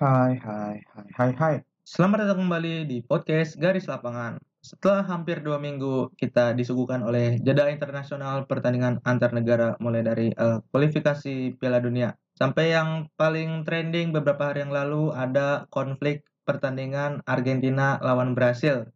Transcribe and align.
Hai, 0.00 0.32
hai, 0.40 0.80
hai, 0.96 1.08
hai, 1.12 1.30
hai. 1.36 1.56
Selamat 1.84 2.24
datang 2.24 2.48
kembali 2.48 2.88
di 2.88 3.04
podcast 3.04 3.60
Garis 3.60 3.84
Lapangan. 3.84 4.40
Setelah 4.64 5.04
hampir 5.04 5.44
dua 5.44 5.60
minggu 5.60 6.16
kita 6.16 6.56
disuguhkan 6.56 7.04
oleh 7.04 7.36
jeda 7.44 7.68
internasional 7.68 8.48
pertandingan 8.48 9.04
antar 9.04 9.36
negara 9.36 9.76
mulai 9.76 10.00
dari 10.00 10.32
uh, 10.40 10.64
kualifikasi 10.72 11.52
Piala 11.60 11.84
Dunia 11.84 12.16
sampai 12.32 12.72
yang 12.72 13.12
paling 13.20 13.68
trending 13.68 14.16
beberapa 14.16 14.48
hari 14.48 14.64
yang 14.64 14.72
lalu 14.72 15.12
ada 15.12 15.68
konflik 15.68 16.24
pertandingan 16.48 17.20
Argentina 17.28 18.00
lawan 18.00 18.32
Brasil 18.32 18.88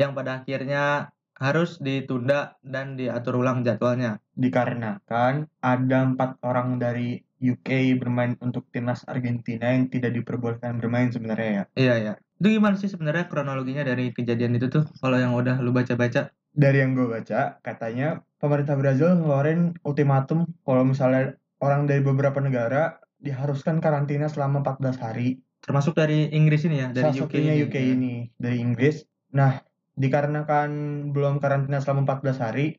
yang 0.00 0.16
pada 0.16 0.40
akhirnya 0.40 1.12
harus 1.36 1.76
ditunda 1.76 2.56
dan 2.64 2.96
diatur 2.96 3.44
ulang 3.44 3.68
jadwalnya. 3.68 4.16
Dikarenakan 4.32 5.44
ada 5.60 5.98
empat 6.08 6.40
orang 6.40 6.80
dari 6.80 7.27
UK 7.38 7.98
bermain 8.02 8.34
untuk 8.42 8.66
timnas 8.74 9.06
Argentina 9.06 9.70
yang 9.70 9.86
tidak 9.86 10.14
diperbolehkan 10.14 10.82
bermain 10.82 11.10
sebenarnya 11.10 11.50
ya. 11.50 11.64
Iya 11.78 11.94
ya. 11.98 12.14
Itu 12.38 12.54
gimana 12.54 12.78
sih 12.78 12.90
sebenarnya 12.90 13.26
kronologinya 13.26 13.82
dari 13.82 14.14
kejadian 14.14 14.58
itu 14.58 14.70
tuh? 14.70 14.86
Kalau 15.02 15.18
yang 15.18 15.34
udah 15.34 15.58
lu 15.58 15.74
baca-baca? 15.74 16.30
Dari 16.58 16.78
yang 16.82 16.98
gue 16.98 17.06
baca, 17.06 17.62
katanya 17.62 18.22
pemerintah 18.42 18.74
Brazil 18.74 19.14
ngeluarin 19.14 19.78
ultimatum 19.86 20.46
kalau 20.66 20.82
misalnya 20.82 21.38
orang 21.62 21.86
dari 21.86 22.02
beberapa 22.02 22.38
negara 22.42 22.98
diharuskan 23.22 23.82
karantina 23.82 24.30
selama 24.30 24.62
14 24.62 24.98
hari. 25.02 25.28
Termasuk 25.62 25.98
dari 25.98 26.30
Inggris 26.30 26.62
ini 26.66 26.82
ya, 26.82 26.88
dari 26.94 27.10
Salah 27.10 27.26
UK 27.26 27.34
ini. 27.38 27.54
UK 27.66 27.76
ini, 27.78 28.14
dari 28.38 28.62
Inggris. 28.62 29.02
Nah, 29.34 29.58
dikarenakan 29.98 30.70
belum 31.10 31.42
karantina 31.42 31.82
selama 31.82 32.06
14 32.06 32.38
hari, 32.38 32.78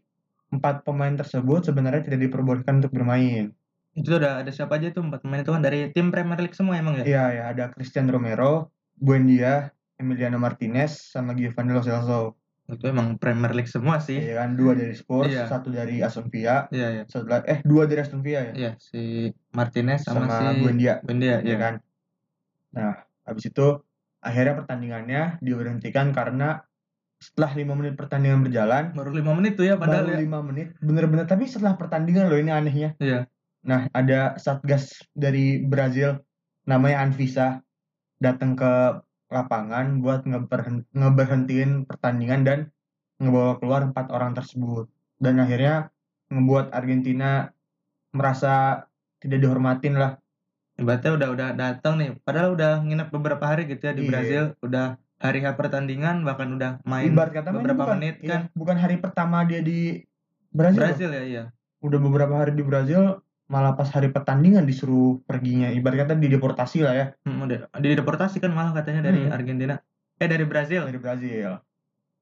empat 0.50 0.88
pemain 0.88 1.14
tersebut 1.14 1.68
sebenarnya 1.68 2.08
tidak 2.08 2.32
diperbolehkan 2.32 2.80
untuk 2.82 2.96
bermain. 2.96 3.54
Itu 3.94 4.16
ada 4.16 4.42
ada 4.42 4.52
siapa 4.54 4.78
aja 4.78 4.94
tuh 4.94 5.02
empat 5.02 5.26
pemain 5.26 5.42
itu 5.42 5.52
kan 5.52 5.62
dari 5.62 5.90
tim 5.92 6.14
Premier 6.14 6.38
League 6.40 6.56
semua 6.56 6.78
emang 6.78 7.02
ya? 7.02 7.06
Iya, 7.06 7.24
ya, 7.34 7.44
ada 7.52 7.64
Christian 7.74 8.06
Romero, 8.08 8.70
Buendia, 8.96 9.74
Emiliano 9.98 10.38
Martinez, 10.38 11.12
sama 11.12 11.34
Giovanni 11.34 11.74
Lo 11.74 11.82
Celso. 11.82 12.38
Itu 12.70 12.86
emang 12.86 13.18
Premier 13.18 13.50
League 13.58 13.68
semua 13.68 13.98
sih. 13.98 14.22
Iya 14.22 14.46
kan, 14.46 14.54
dua 14.54 14.78
dari 14.78 14.94
Spurs, 14.94 15.34
Iya. 15.34 15.50
satu 15.50 15.74
dari 15.74 16.06
Aston 16.06 16.30
Villa, 16.30 16.70
Iya 16.70 17.02
iya. 17.02 17.04
satu 17.10 17.26
lagi, 17.26 17.50
eh 17.50 17.60
dua 17.66 17.90
dari 17.90 18.00
Aston 18.06 18.22
Villa 18.22 18.46
ya, 18.46 18.54
Iya 18.54 18.72
si 18.78 19.34
Martinez 19.58 20.06
sama, 20.06 20.30
sama, 20.30 20.54
si 20.54 20.62
Buendia, 20.62 21.02
Buendia 21.02 21.42
ya 21.42 21.50
ya. 21.50 21.58
kan. 21.58 21.74
Nah, 22.78 22.94
habis 23.26 23.50
itu 23.50 23.68
akhirnya 24.22 24.54
pertandingannya 24.54 25.42
diberhentikan 25.42 26.14
karena 26.14 26.62
setelah 27.20 27.52
lima 27.52 27.74
menit 27.76 27.98
pertandingan 27.98 28.46
berjalan, 28.46 28.94
Baru 28.96 29.12
lima 29.12 29.34
menit 29.36 29.58
tuh 29.60 29.66
ya 29.68 29.76
padahal 29.76 30.08
baru 30.08 30.16
ya. 30.16 30.20
lima 30.24 30.40
menit, 30.40 30.68
bener-bener. 30.80 31.26
Tapi 31.26 31.50
setelah 31.50 31.76
pertandingan 31.76 32.30
loh 32.32 32.38
ini 32.40 32.54
anehnya. 32.54 32.96
Iya. 33.02 33.28
Nah, 33.60 33.92
ada 33.92 34.40
satgas 34.40 35.04
dari 35.12 35.60
Brazil 35.60 36.20
namanya 36.64 37.04
Anvisa 37.04 37.60
datang 38.20 38.56
ke 38.56 39.02
lapangan 39.30 40.00
buat 40.02 40.26
ngeberhen- 40.26 40.88
ngeberhentiin 40.96 41.86
pertandingan 41.86 42.42
dan 42.48 42.60
ngebawa 43.20 43.60
keluar 43.60 43.82
empat 43.86 44.10
orang 44.10 44.34
tersebut. 44.34 44.88
Dan 45.20 45.38
akhirnya 45.44 45.92
ngebuat 46.32 46.72
Argentina 46.72 47.52
merasa 48.16 48.86
tidak 49.20 49.44
dihormatin 49.44 50.00
lah. 50.00 50.16
Ibaratnya 50.80 51.12
udah 51.20 51.30
udah 51.36 51.48
datang 51.54 52.00
nih. 52.00 52.10
Padahal 52.24 52.56
udah 52.56 52.80
nginep 52.80 53.08
beberapa 53.12 53.44
hari 53.44 53.68
gitu 53.68 53.84
ya 53.84 53.94
di 53.94 54.08
Iya. 54.08 54.10
Brazil. 54.10 54.44
Udah 54.64 54.86
hari 55.20 55.44
H 55.44 55.52
pertandingan 55.60 56.24
bahkan 56.24 56.56
udah 56.56 56.80
main 56.88 57.12
Ibarat 57.12 57.36
kata 57.36 57.52
beberapa 57.52 57.84
bukan, 57.84 58.00
menit 58.00 58.16
iya, 58.24 58.32
kan. 58.32 58.42
bukan 58.56 58.78
hari 58.80 58.96
pertama 59.04 59.44
dia 59.44 59.60
di 59.60 60.08
Brazil. 60.56 60.80
loh. 60.80 60.88
Brazil 60.88 61.10
ya 61.12 61.24
iya. 61.28 61.44
Udah 61.84 62.00
beberapa 62.00 62.34
hari 62.40 62.56
di 62.56 62.64
Brazil, 62.64 63.20
malah 63.50 63.74
pas 63.74 63.90
hari 63.90 64.14
pertandingan 64.14 64.64
disuruh 64.64 65.20
perginya. 65.26 65.74
Ibarat 65.74 66.06
kata 66.06 66.14
dideportasi 66.16 66.86
lah 66.86 66.94
ya 66.94 67.06
Hmm, 67.26 67.44
udah 67.50 67.66
dideportasi 67.76 68.38
kan 68.38 68.54
malah 68.54 68.78
katanya 68.78 69.10
dari 69.10 69.26
Hmm. 69.26 69.34
Argentina. 69.34 69.76
Eh 70.22 70.28
dari 70.30 70.46
Brazil 70.46 70.86
dari 70.86 71.00
Brazil. 71.02 71.58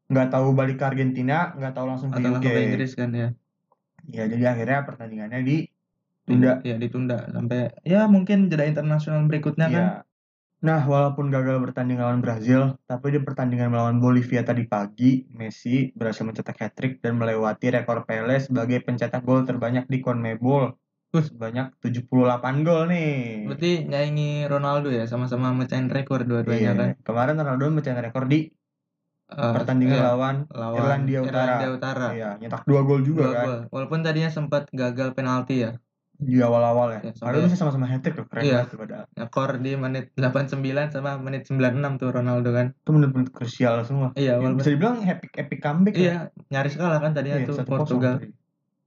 Nggak 0.07 0.27
tahu 0.31 0.47
balik 0.55 0.79
ke 0.79 0.85
Argentina, 0.87 1.51
nggak 1.51 1.73
tahu 1.75 1.85
langsung 1.85 2.09
ke 2.15 2.23
atau 2.23 2.39
UK. 2.39 2.47
ke 2.47 2.59
Inggris 2.63 2.91
kan 2.95 3.11
ya. 3.11 3.29
Ya, 4.07 4.23
jadi 4.23 4.55
akhirnya 4.55 4.87
pertandingannya 4.87 5.43
ditunda. 5.43 6.63
Iya 6.63 6.75
ditunda 6.79 7.27
sampai 7.27 7.75
ya 7.83 8.07
mungkin 8.07 8.47
jeda 8.47 8.63
internasional 8.63 9.27
berikutnya 9.27 9.67
kan. 9.67 9.83
Ya. 9.83 9.89
Nah, 10.57 10.81
walaupun 10.89 11.29
gagal 11.29 11.61
bertanding 11.61 12.01
lawan 12.01 12.17
Brazil, 12.17 12.81
tapi 12.89 13.13
di 13.13 13.21
pertandingan 13.21 13.69
melawan 13.69 14.01
Bolivia 14.01 14.41
tadi 14.41 14.65
pagi, 14.65 15.21
Messi 15.29 15.93
berhasil 15.93 16.25
mencetak 16.25 16.57
hat-trick 16.57 16.97
dan 16.97 17.13
melewati 17.13 17.69
rekor 17.69 18.09
Pele 18.09 18.41
sebagai 18.41 18.81
pencetak 18.81 19.21
gol 19.21 19.45
terbanyak 19.45 19.85
di 19.85 20.01
CONMEBOL. 20.01 20.73
Uh. 21.17 21.25
Sebanyak 21.25 21.67
78 21.79 22.61
gol 22.61 22.81
nih. 22.87 23.45
Berarti 23.45 23.71
nyaingi 23.83 24.31
Ronaldo 24.45 24.89
ya 24.89 25.03
sama-sama 25.03 25.51
mecahin 25.51 25.87
rekor 25.87 26.23
dua-duanya 26.23 26.61
Iya. 26.63 26.73
kan. 26.73 26.89
Kemarin 27.01 27.35
Ronaldo 27.35 27.63
mencetak 27.71 28.03
rekor 28.03 28.25
di 28.25 28.49
Eh, 29.27 29.35
pertandingan 29.51 29.91
iya, 29.93 30.07
lawan 30.07 30.35
lawan 30.47 30.79
Irlandia 31.03 31.19
Utara. 31.19 31.35
Irlandia 31.59 31.69
Utara. 31.73 32.07
Iya, 32.15 32.29
nyetak 32.39 32.63
dua 32.63 32.79
gol 32.81 33.03
juga 33.03 33.21
Dua 33.21 33.33
kan 33.33 33.43
gol. 33.43 33.59
Walaupun 33.69 33.99
tadinya 33.99 34.29
sempat 34.29 34.71
gagal 34.71 35.11
penalti 35.11 35.61
ya. 35.61 35.75
di 36.17 36.41
awal-awal 36.41 36.97
ya. 36.97 36.99
Iya, 37.03 37.13
Padahal 37.13 37.45
bisa 37.45 37.59
sama-sama 37.59 37.85
hat-trick 37.85 38.15
loh, 38.15 38.25
keren 38.25 38.41
Iya. 38.41 38.65
banget 38.65 38.73
padahal. 38.73 39.05
Rekor 39.13 39.49
di 39.59 39.71
menit 39.75 40.05
89 40.15 40.89
sama 40.89 41.19
menit 41.19 41.45
96 41.45 41.93
tuh 41.93 42.09
Ronaldo 42.09 42.49
kan. 42.49 42.67
Itu 42.73 42.89
menit-menit 42.89 43.29
krusial 43.29 43.83
semua. 43.83 44.15
Iya, 44.15 44.33
Ya, 44.33 44.33
walaupun 44.39 44.57
bisa 44.57 44.71
dibilang 44.71 44.97
epic 45.03 45.29
epic 45.35 45.59
comeback 45.59 45.93
ya. 45.93 46.01
iya 46.01 46.17
nyaris 46.49 46.73
kalah 46.73 46.97
kan 46.97 47.11
tadinya 47.11 47.37
Iya, 47.37 47.45
tuh 47.45 47.55
1-0 47.59 47.69
Portugal. 47.69 48.13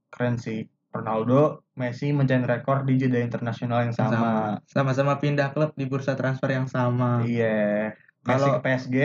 Keren 0.09 0.35
sih. 0.35 0.67
Ronaldo, 0.91 1.63
Messi 1.79 2.11
mencapai 2.11 2.59
rekor 2.59 2.83
di 2.83 2.99
jeda 2.99 3.23
internasional 3.23 3.87
yang 3.87 3.95
sama. 3.95 4.11
Sama. 4.11 4.33
Sama-sama 4.67 5.13
pindah 5.23 5.55
klub 5.55 5.71
di 5.79 5.87
bursa 5.87 6.19
transfer 6.19 6.51
yang 6.51 6.67
sama. 6.67 7.23
Iya. 7.23 7.95
Messi 8.27 8.27
Kalau- 8.27 8.55
ke 8.59 8.61
PSG, 8.61 8.97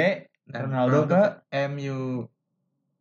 Dan 0.46 0.70
Ronaldo 0.70 1.10
ke 1.10 1.22
MU. 1.70 2.26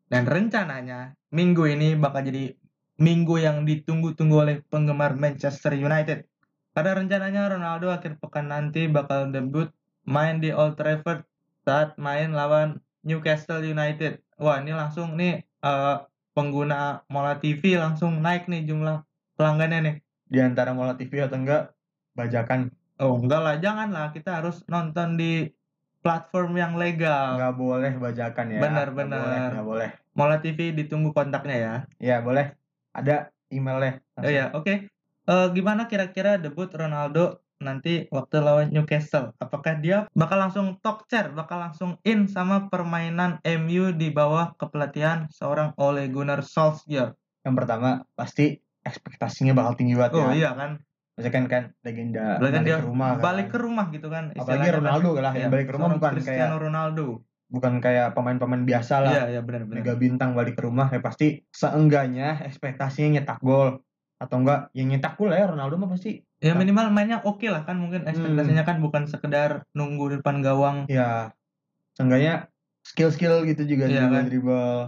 Dan 0.10 0.26
rencananya 0.26 1.14
minggu 1.34 1.66
ini 1.70 1.98
bakal 1.98 2.26
jadi 2.26 2.54
minggu 2.98 3.42
yang 3.42 3.66
ditunggu-tunggu 3.66 4.38
oleh 4.38 4.56
penggemar 4.70 5.18
Manchester 5.18 5.74
United. 5.78 6.26
Pada 6.74 6.98
rencananya 6.98 7.50
Ronaldo 7.50 7.90
akhir 7.90 8.18
pekan 8.22 8.50
nanti 8.50 8.90
bakal 8.90 9.30
debut 9.30 9.70
main 10.06 10.42
di 10.42 10.54
Old 10.54 10.78
Trafford 10.78 11.26
saat 11.66 11.98
main 11.98 12.34
lawan 12.34 12.82
Newcastle 13.06 13.62
United. 13.62 14.22
Wah, 14.42 14.62
ini 14.62 14.74
langsung 14.74 15.14
nih 15.18 15.42
eh, 15.42 15.98
pengguna 16.36 17.08
Mola 17.08 17.40
TV 17.40 17.80
langsung 17.80 18.20
naik 18.20 18.46
nih 18.46 18.68
jumlah 18.68 19.02
pelanggannya 19.34 19.80
nih. 19.82 19.96
di 20.26 20.40
antara 20.42 20.74
Mola 20.74 20.94
TV 20.94 21.24
atau 21.24 21.38
enggak 21.38 21.72
bajakan 22.14 22.70
Oh, 22.96 23.20
enggak 23.20 23.42
lah, 23.44 23.56
jangan 23.60 23.92
lah. 23.92 24.08
Kita 24.16 24.40
harus 24.40 24.64
nonton 24.68 25.20
di 25.20 25.52
platform 26.00 26.56
yang 26.56 26.74
legal. 26.76 27.36
nggak 27.36 27.56
boleh 27.56 27.92
bajakan 28.00 28.56
ya. 28.56 28.60
Benar, 28.64 28.88
Nggak 28.88 28.96
benar. 28.96 29.20
boleh, 29.20 29.40
nggak 29.52 29.68
boleh. 29.68 29.90
Mola 30.16 30.38
TV 30.40 30.60
ditunggu 30.72 31.12
kontaknya 31.12 31.56
ya. 31.60 31.74
Ya 32.00 32.16
boleh. 32.24 32.56
Ada 32.96 33.36
emailnya. 33.52 34.00
Oh 34.16 34.32
ya, 34.32 34.48
oke. 34.56 34.88
Eh, 35.26 35.48
gimana 35.52 35.92
kira-kira 35.92 36.40
debut 36.40 36.72
Ronaldo 36.72 37.44
nanti 37.58 38.08
waktu 38.10 38.36
lawan 38.38 38.68
Newcastle? 38.70 39.32
Apakah 39.38 39.80
dia 39.80 40.06
bakal 40.12 40.38
langsung 40.38 40.76
talk 40.80 41.06
chair, 41.06 41.32
bakal 41.32 41.60
langsung 41.62 41.96
in 42.02 42.28
sama 42.28 42.68
permainan 42.68 43.40
MU 43.44 43.92
di 43.92 44.10
bawah 44.10 44.56
kepelatihan 44.56 45.28
seorang 45.30 45.72
Ole 45.76 46.08
Gunnar 46.08 46.42
Solskjaer? 46.42 47.16
Yang 47.42 47.56
pertama 47.56 47.90
pasti 48.12 48.56
ekspektasinya 48.82 49.54
bakal 49.54 49.74
tinggi 49.76 49.94
banget 49.94 50.14
Oh 50.14 50.30
ya. 50.30 50.34
iya 50.36 50.52
kan, 50.54 50.72
Maksudnya 51.16 51.32
kan 51.32 51.44
kan 51.48 51.64
legenda 51.82 52.26
kan 52.36 52.42
balik 52.44 52.62
dia 52.62 52.76
ke 52.76 52.86
rumah 52.86 53.10
kan. 53.10 53.22
balik 53.24 53.48
ke 53.48 53.58
rumah 53.58 53.86
gitu 53.90 54.08
kan. 54.10 54.24
Apalagi 54.32 54.68
kan. 54.68 54.76
Ronaldo 54.78 55.10
lah 55.16 55.32
yang 55.32 55.42
Iya, 55.42 55.48
balik 55.50 55.66
ke 55.66 55.74
rumah 55.74 55.90
bukan 55.96 56.12
Cristiano 56.12 56.38
kayak 56.52 56.64
Ronaldo. 56.68 57.06
bukan 57.46 57.74
kayak 57.78 58.08
pemain-pemain 58.12 58.64
biasa 58.64 58.96
lah. 59.00 59.12
Iya, 59.12 59.24
iya 59.32 59.42
benar-benar. 59.42 59.78
Mega 59.80 59.94
bintang 59.96 60.34
balik 60.34 60.58
ke 60.58 60.66
rumah 60.66 60.90
ya 60.90 61.00
pasti 61.00 61.46
seenggaknya 61.50 62.42
ekspektasinya 62.44 63.22
nyetak 63.22 63.40
gol 63.40 63.80
atau 64.16 64.36
enggak 64.40 64.72
yang 64.72 64.88
nyetak 64.92 65.20
gol 65.20 65.32
ya 65.32 65.46
Ronaldo 65.50 65.76
mah 65.76 65.92
pasti 65.92 66.24
Ya 66.44 66.54
minimal 66.54 66.94
mainnya 66.94 67.24
oke 67.26 67.48
lah 67.50 67.66
kan 67.66 67.80
mungkin 67.80 68.06
ekspektasinya 68.06 68.64
kan 68.68 68.78
bukan 68.84 69.10
sekedar 69.10 69.66
nunggu 69.74 70.14
di 70.14 70.16
depan 70.22 70.46
gawang 70.46 70.86
ya 70.86 71.34
seenggaknya 71.98 72.52
skill-skill 72.86 73.48
gitu 73.50 73.66
juga 73.66 73.90
dribble 73.90 74.14
kan? 74.14 74.24
dribble 74.30 74.80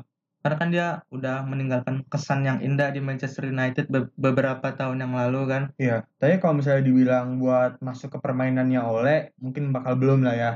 karena 0.46 0.56
kan 0.64 0.70
dia 0.72 0.88
udah 1.12 1.44
meninggalkan 1.44 2.06
kesan 2.08 2.46
yang 2.48 2.64
indah 2.64 2.94
di 2.94 3.04
Manchester 3.04 3.50
United 3.52 3.90
be- 3.92 4.14
beberapa 4.16 4.64
tahun 4.72 5.04
yang 5.04 5.12
lalu 5.18 5.42
kan 5.50 5.64
Iya, 5.76 6.08
tapi 6.22 6.40
kalau 6.40 6.62
misalnya 6.62 6.88
dibilang 6.88 7.42
buat 7.42 7.82
masuk 7.84 8.16
ke 8.16 8.20
permainannya 8.24 8.80
Ole, 8.80 9.36
mungkin 9.44 9.76
bakal 9.76 10.00
belum 10.00 10.24
lah 10.24 10.36
ya. 10.38 10.52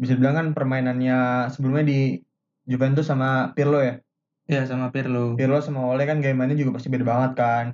Bisa 0.00 0.16
dibilang 0.16 0.36
kan 0.38 0.48
permainannya 0.56 1.50
sebelumnya 1.52 1.84
di 1.84 2.00
Juventus 2.64 3.10
sama 3.10 3.52
Pirlo 3.52 3.84
ya. 3.84 4.00
Iya 4.46 4.62
sama 4.64 4.90
Pirlo 4.90 5.34
Pirlo 5.34 5.58
sama 5.58 5.82
Ole 5.84 6.06
kan 6.06 6.18
game 6.18 6.38
mainnya 6.38 6.54
juga 6.54 6.78
pasti 6.78 6.86
beda 6.86 7.02
banget 7.02 7.32
kan. 7.34 7.66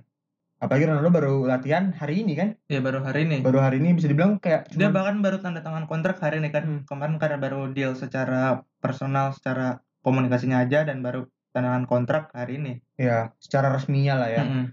Apalagi 0.57 0.87
Ronaldo 0.87 1.11
baru 1.11 1.35
latihan 1.45 1.91
hari 1.93 2.23
ini 2.23 2.33
kan. 2.33 2.55
ya 2.67 2.79
baru 2.79 3.03
hari 3.03 3.27
ini 3.27 3.43
Baru 3.43 3.59
hari 3.59 3.83
ini 3.83 3.93
bisa 3.93 4.07
dibilang 4.07 4.39
kayak 4.39 4.71
dia 4.71 4.87
cuman- 4.89 4.95
bahkan 4.95 5.17
baru 5.19 5.37
tanda 5.39 5.61
tangan 5.61 5.85
kontrak 5.85 6.17
hari 6.17 6.39
ini 6.39 6.49
kan 6.49 6.65
Hmm. 6.65 6.81
kemarin 6.87 7.19
karena 7.19 7.37
baru 7.37 7.69
deal 7.69 7.93
secara 7.93 8.63
personal 8.79 9.35
secara 9.35 9.83
komunikasinya 10.01 10.63
aja 10.63 10.87
dan 10.87 11.03
baru 11.03 11.27
tanda 11.51 11.69
tangan 11.69 11.85
kontrak 11.85 12.31
hari 12.33 12.57
ini 12.57 12.73
ya 12.95 13.35
secara 13.37 13.69
resminya 13.69 14.17
lah 14.17 14.29
ya. 14.31 14.43
Mm-mm. 14.47 14.65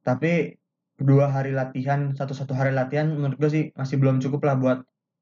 Tapi 0.00 0.60
kedua 0.94 1.32
hari 1.32 1.50
latihan, 1.50 2.12
satu-satu 2.12 2.52
hari 2.52 2.70
latihan 2.70 3.08
menurut 3.08 3.40
gue 3.40 3.48
sih 3.48 3.64
masih 3.72 3.96
belum 3.96 4.20
cukup 4.20 4.44
lah 4.44 4.54
buat 4.54 4.78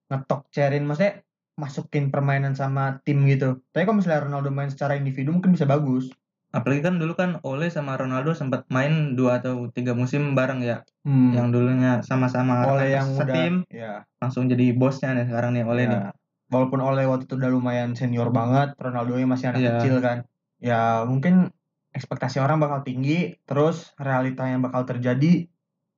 ngetok 0.09 0.51
cerin 0.51 0.83
maksudnya 0.83 1.23
masukin 1.59 2.15
permainan 2.15 2.55
sama 2.55 3.03
tim 3.03 3.27
gitu. 3.27 3.59
Tapi 3.75 3.83
kalau 3.83 3.99
misalnya 3.99 4.31
Ronaldo 4.31 4.55
main 4.55 4.71
secara 4.71 4.95
individu 4.95 5.35
mungkin 5.35 5.51
bisa 5.53 5.67
bagus. 5.67 6.07
Apalagi 6.49 6.81
kan 6.81 6.97
dulu 6.97 7.13
kan 7.13 7.43
Ole 7.45 7.69
sama 7.69 7.99
Ronaldo 7.99 8.33
sempat 8.33 8.65
main 8.73 9.19
dua 9.19 9.43
atau 9.43 9.69
tiga 9.69 9.93
musim 9.93 10.33
bareng 10.33 10.65
ya. 10.65 10.81
Hmm. 11.05 11.35
Yang 11.37 11.47
dulunya 11.53 11.93
sama-sama 12.01 12.65
Oleh 12.65 12.97
yang 12.97 13.11
setim, 13.13 13.69
udah 13.69 13.75
ya, 13.75 13.93
langsung 14.23 14.49
jadi 14.49 14.73
bosnya 14.73 15.13
nih 15.13 15.29
sekarang 15.29 15.53
nih 15.53 15.67
Ole 15.69 15.83
ya. 15.85 15.89
nih. 15.93 16.01
Walaupun 16.49 16.81
Oleh 16.81 17.05
waktu 17.05 17.29
itu 17.29 17.37
udah 17.37 17.51
lumayan 17.53 17.93
senior 17.93 18.33
banget, 18.33 18.73
Ronaldo 18.81 19.21
nya 19.21 19.29
masih 19.29 19.53
anak 19.53 19.61
Iya. 19.61 19.71
kecil 19.77 19.95
kan. 20.01 20.19
Ya 20.57 21.05
mungkin 21.05 21.53
ekspektasi 21.93 22.41
orang 22.41 22.65
bakal 22.65 22.81
tinggi, 22.81 23.37
terus 23.45 23.93
realita 24.01 24.49
yang 24.49 24.65
bakal 24.65 24.89
terjadi 24.89 25.51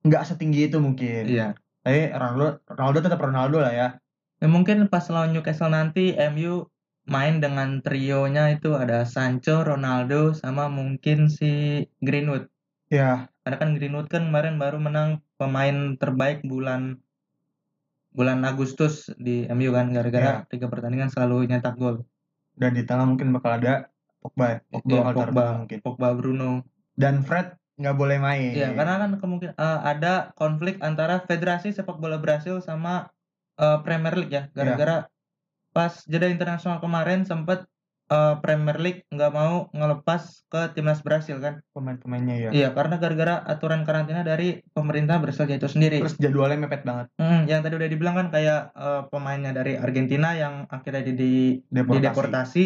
nggak 0.03 0.23
setinggi 0.27 0.67
itu 0.67 0.83
mungkin. 0.83 1.31
Iya. 1.31 1.55
Tapi 1.87 2.11
Ronaldo, 2.11 2.59
Ronaldo 2.67 2.99
tetap 3.07 3.21
Ronaldo 3.23 3.63
lah 3.63 3.71
ya. 3.71 3.89
Ya 4.41 4.49
mungkin 4.49 4.89
pas 4.89 5.05
lawan 5.13 5.37
Newcastle 5.37 5.69
nanti 5.69 6.17
MU 6.17 6.65
main 7.05 7.45
dengan 7.45 7.85
trionya 7.85 8.57
itu 8.57 8.73
ada 8.73 9.05
Sancho, 9.05 9.61
Ronaldo, 9.61 10.33
sama 10.33 10.73
mungkin 10.73 11.29
si 11.29 11.85
Greenwood. 12.01 12.49
Ya, 12.89 13.29
Karena 13.45 13.57
kan 13.61 13.71
Greenwood 13.77 14.09
kan 14.09 14.33
kemarin 14.33 14.57
baru 14.57 14.81
menang 14.81 15.21
pemain 15.37 15.95
terbaik 16.01 16.41
bulan 16.43 16.99
bulan 18.11 18.43
Agustus 18.43 19.07
di 19.21 19.47
MU 19.47 19.71
kan 19.71 19.93
gara-gara 19.95 20.43
tiga 20.51 20.67
pertandingan 20.67 21.13
selalu 21.15 21.47
nyetak 21.47 21.79
gol. 21.79 22.03
dan 22.59 22.77
di 22.77 22.83
tengah 22.85 23.07
mungkin 23.09 23.33
bakal 23.33 23.57
ada 23.57 23.89
Pogba, 24.21 24.47
ya. 24.53 24.57
Pogba 24.69 24.93
Iya, 24.93 25.01
taruh 25.01 25.15
Pogba, 25.17 25.41
tengah 25.41 25.59
mungkin. 25.65 25.79
Pogba, 25.81 26.09
Bruno. 26.13 26.51
Dan 26.93 27.25
Fred 27.25 27.57
nggak 27.81 27.97
boleh 27.97 28.19
main. 28.21 28.53
Iya, 28.53 28.77
karena 28.77 29.01
kan 29.01 29.11
kemungkinan 29.17 29.57
eh, 29.57 29.81
ada 29.81 30.13
konflik 30.37 30.77
antara 30.85 31.25
Federasi 31.25 31.73
Sepak 31.73 31.97
Bola 31.97 32.21
Brasil 32.21 32.61
sama 32.61 33.09
eh, 33.61 33.79
Premier 33.85 34.15
League 34.17 34.33
ya, 34.33 34.49
gara-gara 34.57 35.07
pas 35.71 35.93
jeda 36.09 36.27
internasional 36.27 36.83
kemarin 36.83 37.23
sempat 37.23 37.69
eh, 38.11 38.35
Premier 38.43 38.79
League 38.81 39.01
nggak 39.13 39.33
mau 39.33 39.69
ngelepas 39.71 40.49
ke 40.51 40.75
timnas 40.75 41.05
Brasil 41.05 41.39
kan? 41.39 41.63
pemain-pemainnya 41.77 42.37
ya. 42.49 42.51
Iya, 42.51 42.69
karena 42.75 42.99
gara-gara 42.99 43.39
aturan 43.47 43.87
karantina 43.87 44.27
dari 44.27 44.59
pemerintah 44.75 45.23
Brasil 45.23 45.47
itu 45.47 45.71
sendiri. 45.71 46.03
Terus 46.03 46.19
jadwalnya 46.19 46.67
mepet 46.67 46.83
banget. 46.83 47.07
Hmm, 47.21 47.47
yang 47.47 47.63
tadi 47.63 47.79
udah 47.79 47.89
dibilang 47.89 48.17
kan 48.19 48.29
kayak 48.35 48.75
eh, 48.75 49.03
pemainnya 49.13 49.53
dari 49.55 49.79
Argentina 49.79 50.35
yang 50.35 50.67
akhirnya 50.67 51.07
di, 51.07 51.15
di 51.15 51.33
Deportasi. 51.71 52.01
dideportasi. 52.01 52.65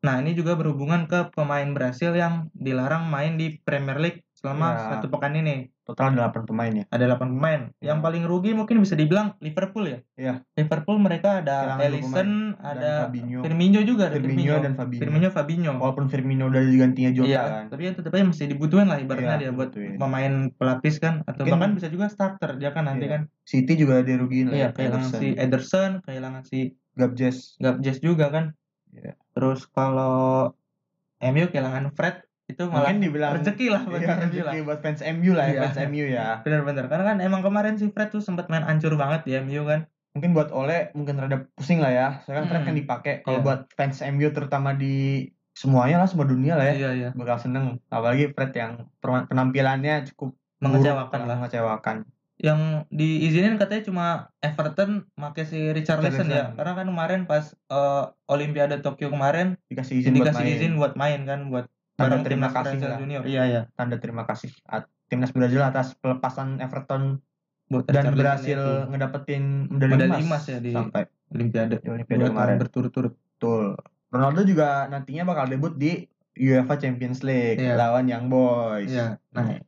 Nah, 0.00 0.16
ini 0.24 0.32
juga 0.32 0.56
berhubungan 0.56 1.04
ke 1.04 1.28
pemain 1.36 1.68
Brasil 1.76 2.16
yang 2.16 2.48
dilarang 2.56 3.12
main 3.12 3.36
di 3.36 3.60
Premier 3.60 4.00
League 4.00 4.24
selama 4.40 4.66
Ya. 4.72 4.80
satu 4.96 5.06
pekan 5.06 5.36
ini. 5.36 5.68
Total 5.84 6.14
ada 6.14 6.30
8 6.30 6.46
pemain 6.46 6.70
ya. 6.70 6.84
Ada 6.88 7.04
8 7.12 7.34
pemain. 7.34 7.60
Yang 7.82 7.98
Ya. 7.98 8.04
paling 8.04 8.24
rugi 8.24 8.50
mungkin 8.54 8.78
bisa 8.78 8.94
dibilang 8.94 9.34
Liverpool 9.38 9.84
ya. 9.84 9.98
Iya. 10.16 10.34
Liverpool 10.54 10.96
mereka 10.96 11.42
ada 11.42 11.76
Dan 11.76 12.56
ada 12.56 13.04
Fabinho. 13.04 13.42
Firmino 13.42 13.80
juga 13.82 14.06
ada 14.06 14.16
Firmino 14.16 14.54
dan 14.62 14.72
Fabinho. 14.72 15.00
Firmino 15.02 15.28
Fabinho. 15.28 15.72
Walaupun 15.76 16.06
Firmino 16.06 16.46
udah 16.46 16.62
digantinya 16.62 17.10
Jota 17.10 17.26
Iya, 17.26 17.42
kan. 17.42 17.64
tapi 17.68 17.82
ya 17.84 17.92
tetap 17.92 18.14
aja 18.14 18.24
mesti 18.24 18.44
dibutuhin 18.46 18.86
lah 18.86 18.96
ibaratnya 18.96 19.34
Iya, 19.34 19.40
dia 19.40 19.50
buat 19.50 19.68
dibutuhin. 19.68 19.98
pemain 19.98 20.32
pelapis 20.54 20.94
kan 20.96 21.14
atau 21.26 21.42
Mungkin- 21.42 21.52
bahkan 21.52 21.72
bisa 21.74 21.88
juga 21.90 22.06
starter 22.06 22.50
dia 22.56 22.70
kan 22.70 22.86
nanti 22.86 23.04
Iya. 23.04 23.12
kan. 23.12 23.22
City 23.42 23.72
juga 23.74 24.00
dirugiin 24.00 24.46
lah 24.48 24.56
Iya, 24.56 24.64
ya. 24.64 24.70
kehilangan 24.72 25.10
si 25.12 25.26
Ederson, 25.34 25.90
kehilangan 26.00 26.42
si 26.46 26.58
Gabjes. 26.94 27.58
Gabjes 27.58 27.98
juga 27.98 28.30
kan. 28.30 28.54
Iya. 28.90 29.18
Terus 29.34 29.66
kalau 29.66 30.54
MU 31.18 31.46
kehilangan 31.46 31.90
Fred 31.90 32.29
itu 32.50 32.62
malah 32.64 32.86
Mungkin 32.86 32.98
dibilang 33.00 33.30
rezeki 33.36 33.66
lah 33.68 33.82
buat 33.84 33.96
Iya, 33.96 34.08
MU 34.08 34.12
lah. 34.12 34.18
rezeki 34.50 34.58
buat 34.62 34.78
fans 34.80 35.00
MU 35.02 35.32
lah 35.32 35.44
ya, 35.44 35.52
Iya. 35.52 35.60
fans 35.64 35.78
MU 35.86 36.04
ya. 36.04 36.26
Bener-bener 36.40 36.84
karena 36.86 37.04
kan 37.04 37.16
emang 37.18 37.40
kemarin 37.40 37.74
si 37.74 37.86
Fred 37.88 38.08
tuh 38.08 38.18
sempat 38.18 38.46
main 38.46 38.62
ancur 38.62 38.94
banget 38.94 39.22
di 39.22 39.38
MU 39.38 39.62
kan. 39.64 39.86
Mungkin 40.10 40.30
buat 40.30 40.50
Ole 40.50 40.90
mungkin 40.92 41.14
rada 41.16 41.46
pusing 41.54 41.78
lah 41.78 41.88
ya. 41.88 42.08
Soalnya 42.20 42.40
kan 42.40 42.46
Fred 42.48 42.58
Hmm. 42.58 42.66
kan 42.66 42.76
dipakai. 42.76 43.14
Kalau 43.22 43.38
Iya. 43.38 43.44
buat 43.44 43.60
fans 43.70 44.02
MU 44.04 44.28
terutama 44.28 44.72
di 44.72 45.26
semuanya 45.52 45.98
lah, 45.98 46.06
semua 46.06 46.24
dunia 46.24 46.54
lah 46.54 46.66
ya. 46.66 46.74
Iya 46.76 46.90
iya. 46.92 47.08
Bakal 47.12 47.36
seneng. 47.38 47.78
Apalagi 47.86 48.30
Fred 48.30 48.50
yang 48.52 48.90
penampilannya 49.00 50.06
cukup 50.06 50.34
buruk 50.56 50.64
Mengecewakan 50.76 51.20
lah. 51.22 51.36
Mengecewakan. 51.38 51.96
Yang 52.36 52.60
diizinin 52.88 53.54
katanya 53.54 53.82
cuma 53.84 54.06
Everton 54.40 55.04
pakai 55.12 55.44
si 55.44 55.60
Richarlison 55.68 56.26
ya. 56.26 56.56
Karena 56.56 56.72
kan 56.74 56.86
kemarin 56.88 57.20
pas 57.24 57.44
eh, 57.52 58.04
Olimpiade 58.26 58.80
Tokyo 58.80 59.08
kemarin 59.08 59.60
Dikasih 59.68 60.00
izin 60.00 60.16
buat 60.16 60.32
dikasih 60.32 60.42
main. 60.42 60.56
izin 60.56 60.72
buat 60.74 60.94
main 60.96 61.20
kan 61.22 61.40
buat 61.46 61.68
Tanda 62.02 62.16
terima 62.20 62.48
kasih 62.48 62.62
Brazil 62.72 62.88
lah. 62.88 62.98
Junior. 62.98 63.22
Iya 63.22 63.42
iya. 63.44 63.62
Tanda 63.72 63.96
terima 63.96 64.22
kasih 64.24 64.50
at- 64.64 64.88
timnas 65.06 65.30
Brazil 65.30 65.60
atas 65.60 65.92
pelepasan 65.94 66.58
Everton 66.58 67.18
Buat 67.66 67.86
dan 67.86 68.10
berhasil 68.12 68.54
itu. 68.56 68.74
ngedapetin 68.88 69.42
medali, 69.68 69.90
Medali 69.92 70.10
emas, 70.12 70.22
emas 70.24 70.42
ya 70.44 70.58
di 70.58 70.70
sampai 70.70 71.02
Olimpiade. 71.28 71.76
di 71.76 71.88
Olimpiade 71.88 72.24
kemarin. 72.26 72.56
berturut-turut. 72.58 73.14
Betul. 73.32 73.74
Ronaldo 74.08 74.40
juga 74.42 74.68
nantinya 74.86 75.22
bakal 75.24 75.46
debut 75.48 75.72
di 75.72 76.02
UEFA 76.32 76.74
Champions 76.76 77.20
League 77.20 77.58
Iya. 77.58 77.74
lawan 77.76 78.06
Young 78.06 78.26
Boys. 78.26 78.88
Iya. 78.88 79.18
Nah, 79.30 79.46
eh, 79.50 79.60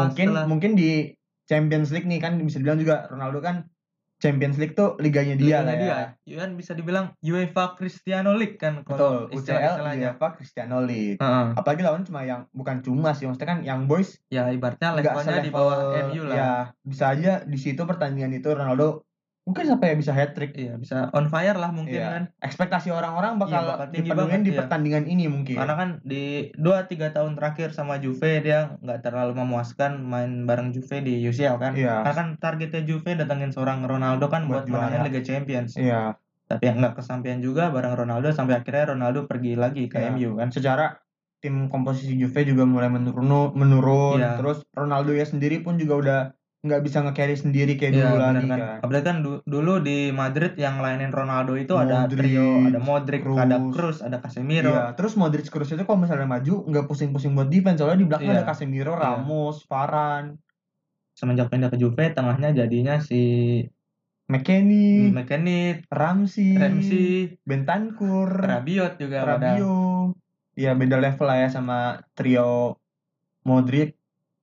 mungkin 0.00 0.26
setelah 0.26 0.44
mungkin 0.44 0.72
di 0.72 1.14
Champions 1.44 1.90
League 1.90 2.04
nih 2.04 2.18
kan 2.18 2.34
bisa 2.36 2.58
dibilang 2.58 2.78
juga 2.78 3.06
Ronaldo 3.06 3.38
kan 3.38 3.66
Champions 4.16 4.56
League 4.56 4.72
tuh 4.72 4.96
liganya 4.96 5.36
dia 5.36 5.60
liganya 5.60 5.64
lah 5.64 5.74
ya. 5.74 5.80
dia, 5.80 5.98
ya 6.24 6.36
kan 6.40 6.50
bisa 6.56 6.72
dibilang 6.72 7.12
UEFA 7.20 7.76
Cristiano 7.76 8.32
League 8.34 8.56
kan 8.56 8.80
kalau 8.82 8.98
Betul, 8.98 9.16
UCL 9.28 9.36
istilah-istilahnya. 9.36 10.08
UEFA 10.16 10.28
Cristiano 10.34 10.78
League. 10.82 11.18
Heeh. 11.20 11.46
Apalagi 11.54 11.82
lawan 11.84 12.02
cuma 12.02 12.20
yang 12.26 12.48
bukan 12.50 12.80
cuma 12.82 13.14
sih, 13.14 13.28
maksudnya 13.28 13.48
kan 13.48 13.60
Young 13.62 13.84
Boys 13.86 14.18
Ya 14.26 14.50
ibaratnya 14.50 14.98
levelnya 14.98 15.40
di 15.44 15.52
bawah 15.54 15.94
MU 16.10 16.22
lah. 16.26 16.36
Ya, 16.36 16.52
bisa 16.82 17.14
aja 17.14 17.46
di 17.46 17.58
situ 17.60 17.78
pertandingan 17.86 18.34
itu 18.34 18.50
Ronaldo 18.50 19.05
mungkin 19.46 19.62
sampai 19.64 19.94
bisa 19.94 20.10
hat 20.10 20.34
trick. 20.34 20.52
Iya, 20.52 20.74
bisa 20.74 21.06
on 21.10 21.30
fire 21.30 21.54
lah 21.54 21.70
mungkin 21.70 21.94
Iya. 21.94 22.08
kan. 22.10 22.22
Ekspektasi 22.42 22.90
orang-orang 22.90 23.38
bakal, 23.38 23.62
Iya, 23.62 23.70
bakal 23.70 23.86
tinggi 23.88 24.02
dipenuhin 24.04 24.26
banget, 24.28 24.42
di 24.42 24.50
iya. 24.50 24.58
pertandingan 24.58 25.04
ini 25.06 25.24
mungkin. 25.26 25.54
Karena 25.54 25.74
kan 25.76 25.88
di 26.02 26.24
2 26.52 26.78
3 26.84 27.14
tahun 27.14 27.32
terakhir 27.32 27.70
sama 27.70 27.96
Juve 27.96 28.42
dia 28.42 28.74
nggak 28.76 29.00
terlalu 29.00 29.32
memuaskan 29.36 30.02
main 30.02 30.42
bareng 30.44 30.74
Juve 30.74 30.98
di 30.98 31.22
UCL 31.22 31.56
kan. 31.56 31.72
Iya. 31.72 32.02
Karena 32.02 32.16
kan 32.16 32.28
targetnya 32.36 32.82
Juve 32.82 33.14
datangin 33.14 33.54
seorang 33.54 33.86
Ronaldo 33.86 34.26
kan 34.26 34.44
Buat 34.44 34.66
buat, 34.66 34.82
menangin. 34.82 35.06
Liga 35.06 35.22
Champions. 35.22 35.78
Iya, 35.78 36.18
Tapi 36.46 36.62
yang 36.62 36.78
nggak 36.78 36.94
kesampaian 36.96 37.38
juga 37.38 37.70
bareng 37.70 37.94
Ronaldo 37.96 38.30
sampai 38.30 38.58
akhirnya 38.58 38.92
Ronaldo 38.92 39.24
pergi 39.24 39.54
lagi 39.54 39.86
ke 39.86 39.96
Iya. 39.96 40.10
MU 40.10 40.34
kan. 40.36 40.50
secara 40.50 40.98
tim 41.36 41.68
komposisi 41.68 42.16
Juve 42.16 42.42
juga 42.42 42.64
mulai 42.64 42.88
menurun 42.88 43.52
menurun 43.52 44.18
Iya. 44.18 44.40
terus 44.40 44.64
Ronaldo 44.72 45.12
ya 45.12 45.22
sendiri 45.22 45.60
pun 45.60 45.76
juga 45.76 45.94
udah 45.94 46.18
nggak 46.66 46.82
bisa 46.82 46.98
nge-carry 47.00 47.34
sendiri 47.34 47.74
kayak 47.74 47.92
Iya 47.92 48.02
dulu 48.02 48.14
benar 48.16 48.34
lagi 48.34 48.46
kan. 48.46 48.58
kan. 48.58 48.78
Apalagi 48.82 49.04
kan 49.04 49.16
du- 49.22 49.42
dulu 49.42 49.72
di 49.78 49.98
Madrid 50.10 50.52
yang 50.54 50.78
lainin 50.78 51.08
Ronaldo 51.08 51.54
itu 51.54 51.72
ada 51.72 52.04
Modric, 52.04 52.18
trio, 52.20 52.48
ada 52.66 52.78
Modric, 52.78 53.22
ada 53.22 53.56
Kroos. 53.56 53.72
Kroos, 53.72 53.98
ada 54.00 54.16
Casemiro. 54.18 54.70
Iya, 54.70 54.84
terus 54.92 55.14
Modric 55.14 55.46
Kroos 55.46 55.70
itu 55.70 55.82
kalau 55.82 55.98
misalnya 55.98 56.26
maju 56.26 56.54
nggak 56.66 56.84
pusing-pusing 56.84 57.32
buat 57.32 57.46
defense 57.46 57.78
soalnya 57.78 58.02
di 58.02 58.06
belakang 58.06 58.28
Iya. 58.28 58.36
ada 58.36 58.44
Casemiro, 58.44 58.92
Iya. 58.92 59.02
Ramos, 59.16 59.62
Varane, 59.64 60.42
Semenjak 61.12 61.48
pindah 61.48 61.72
ke 61.72 61.80
Juve 61.80 62.12
tengahnya 62.12 62.52
jadinya 62.52 63.00
si 63.00 63.64
McKennie, 64.26 65.08
McKennie, 65.08 65.86
Ramsey, 65.88 66.58
Ramsey, 66.58 67.38
Bentancur, 67.40 68.26
Rabiot 68.26 68.98
juga 68.98 69.22
Rabiot. 69.22 70.12
Ya 70.52 70.72
beda 70.72 70.98
level 70.98 71.24
lah 71.24 71.38
ya 71.38 71.48
sama 71.48 71.78
trio 72.12 72.80
Modric, 73.44 73.94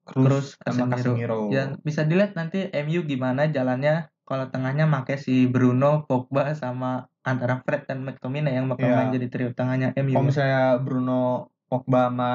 Kroos, 0.03 0.59
sama 0.59 0.91
Casemiro. 0.91 0.93
Casemiro. 0.93 1.39
Ya 1.49 1.63
bisa 1.79 2.03
dilihat 2.03 2.33
nanti 2.33 2.67
MU 2.69 3.03
gimana 3.03 3.47
jalannya 3.47 3.95
kalau 4.23 4.47
tengahnya 4.47 4.83
make 4.83 5.15
si 5.15 5.45
Bruno, 5.45 6.03
Pogba 6.03 6.51
sama 6.53 6.91
antara 7.21 7.59
Fred 7.59 7.83
dan 7.85 8.03
McTominay 8.03 8.53
yang 8.53 8.67
bakal 8.67 8.85
Iya. 8.85 8.95
main 8.97 9.11
jadi 9.11 9.27
trio 9.27 9.49
tengahnya 9.51 9.95
MU. 9.95 10.11
Kalau 10.11 10.27
misalnya 10.27 10.63
Bruno, 10.77 11.21
Pogba 11.65 12.07
sama 12.07 12.31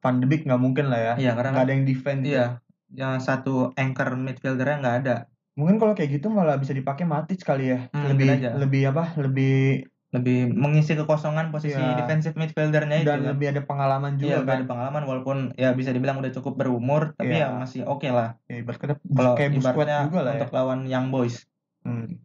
Van 0.00 0.16
de 0.16 0.26
Beek 0.26 0.44
nggak 0.44 0.58
mungkin 0.58 0.88
lah 0.88 1.00
ya. 1.00 1.14
Iya 1.18 1.32
karena 1.32 1.50
Nggak 1.52 1.64
ada 1.64 1.72
yang 1.72 1.84
defend. 1.84 2.20
gitu. 2.22 2.32
iya 2.34 2.46
yang 2.94 3.18
satu 3.18 3.74
anchor 3.74 4.14
midfieldernya 4.14 4.76
nggak 4.78 4.96
ada. 5.02 5.16
Mungkin 5.54 5.76
kalau 5.76 5.92
kayak 5.92 6.10
gitu 6.14 6.28
malah 6.28 6.56
bisa 6.56 6.70
dipakai 6.70 7.04
Matic 7.04 7.40
kali 7.40 7.70
ya. 7.70 7.88
Hmm, 7.90 8.10
lebih 8.10 8.26
aja. 8.28 8.50
lebih 8.54 8.82
apa? 8.90 9.14
Lebih 9.16 9.86
Lebih 10.14 10.54
mengisi 10.54 10.94
kekosongan 10.94 11.50
posisi 11.50 11.74
Iya. 11.74 11.98
defensive 11.98 12.38
midfieldernya 12.38 13.02
itu 13.02 13.10
dan 13.10 13.26
kan. 13.26 13.34
lebih 13.34 13.46
ada 13.50 13.62
pengalaman 13.66 14.14
Iya, 14.14 14.20
juga 14.22 14.34
udah 14.38 14.46
kan. 14.46 14.58
ada 14.62 14.66
pengalaman 14.70 15.02
walaupun 15.04 15.36
ya 15.58 15.74
bisa 15.74 15.90
dibilang 15.90 16.22
udah 16.22 16.30
cukup 16.30 16.54
berumur, 16.54 17.18
tapi 17.18 17.34
Iya. 17.34 17.50
ya 17.50 17.58
masih 17.58 17.82
oke 17.82 18.06
lah. 18.08 18.38
Ya, 18.46 18.62
ibaratnya 18.62 18.94
Kalau 18.96 19.32
kayak 19.34 19.50
ibaratnya 19.52 19.98
juga 20.06 20.20
lah 20.22 20.32
ya. 20.32 20.40
untuk 20.40 20.52
lawan 20.54 20.80
Young 20.86 21.08
Boys. 21.10 21.42
Hmm. 21.82 22.22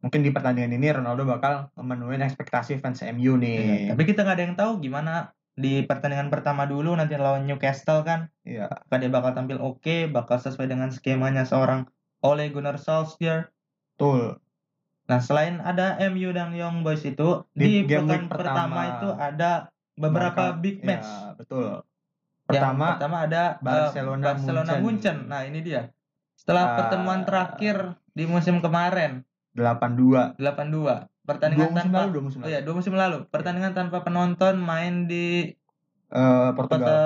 Mungkin 0.00 0.20
di 0.20 0.30
pertandingan 0.30 0.72
ini 0.72 0.88
Ronaldo 0.92 1.24
bakal 1.24 1.72
memenuhi 1.76 2.16
ekspektasi 2.16 2.76
fans 2.78 3.00
MU 3.00 3.36
nih. 3.36 3.88
Iya, 3.88 3.96
Tapi 3.96 4.02
kita 4.04 4.24
nggak 4.24 4.36
ada 4.36 4.44
yang 4.44 4.56
tahu 4.56 4.72
gimana 4.80 5.32
di 5.52 5.84
pertandingan 5.84 6.28
pertama 6.28 6.64
dulu 6.64 6.92
nanti 6.92 7.16
lawan 7.20 7.44
Newcastle 7.44 8.00
kan. 8.00 8.28
Iya. 8.44 8.68
Apakah 8.68 8.96
dia 8.96 9.10
bakal 9.12 9.32
tampil 9.32 9.58
oke, 9.60 10.08
bakal 10.08 10.36
sesuai 10.36 10.68
dengan 10.68 10.88
skemanya 10.88 11.44
seorang 11.44 11.84
Ole 12.20 12.48
Gunnar 12.48 12.76
Solskjaer. 12.76 13.52
Betul. 13.96 14.40
Nah, 15.10 15.18
selain 15.18 15.58
ada 15.58 15.98
MU 16.06 16.30
dan 16.30 16.54
Young 16.54 16.86
Boys 16.86 17.02
itu, 17.02 17.42
di, 17.50 17.82
Di 17.82 17.90
game 17.90 18.06
pekan 18.06 18.30
pertama, 18.30 18.54
pertama, 18.54 18.80
itu 18.88 19.08
ada 19.12 19.50
beberapa 19.98 20.42
Barca- 20.48 20.56
big 20.56 20.76
Ya, 20.78 20.86
match. 20.86 21.10
betul. 21.34 21.82
Yang 22.46 22.46
Pertama 22.48 22.86
pertama 22.94 23.16
ada 23.20 23.42
eh, 23.50 23.50
Barcelona 23.60 24.24
Barcelona 24.24 24.72
Munchen. 24.72 24.82
Munchen. 24.82 25.16
Nah, 25.26 25.40
ini 25.42 25.58
dia. 25.60 25.82
Setelah 26.32 26.64
Ah. 26.64 26.74
pertemuan 26.78 27.20
terakhir 27.22 27.76
di 28.08 28.24
musim 28.24 28.58
kemarin, 28.58 29.26
82. 29.52 30.38
82. 30.38 31.10
Dua 31.20 31.28
Pertandingan 31.28 31.68
musim 31.68 31.78
tanpa 31.84 31.98
lalu, 32.00 32.10
dua 32.10 32.22
musim 32.24 32.38
Oh 32.38 32.42
lalu. 32.42 32.50
iya, 32.50 32.60
dua 32.60 32.74
musim 32.74 32.94
lalu. 32.96 33.18
Pertandingan 33.28 33.72
tanpa 33.72 33.98
penonton 34.00 34.54
main 34.56 35.06
di 35.06 35.54
Eh, 36.08 36.50
Portugal. 36.54 36.78
kota 36.80 36.98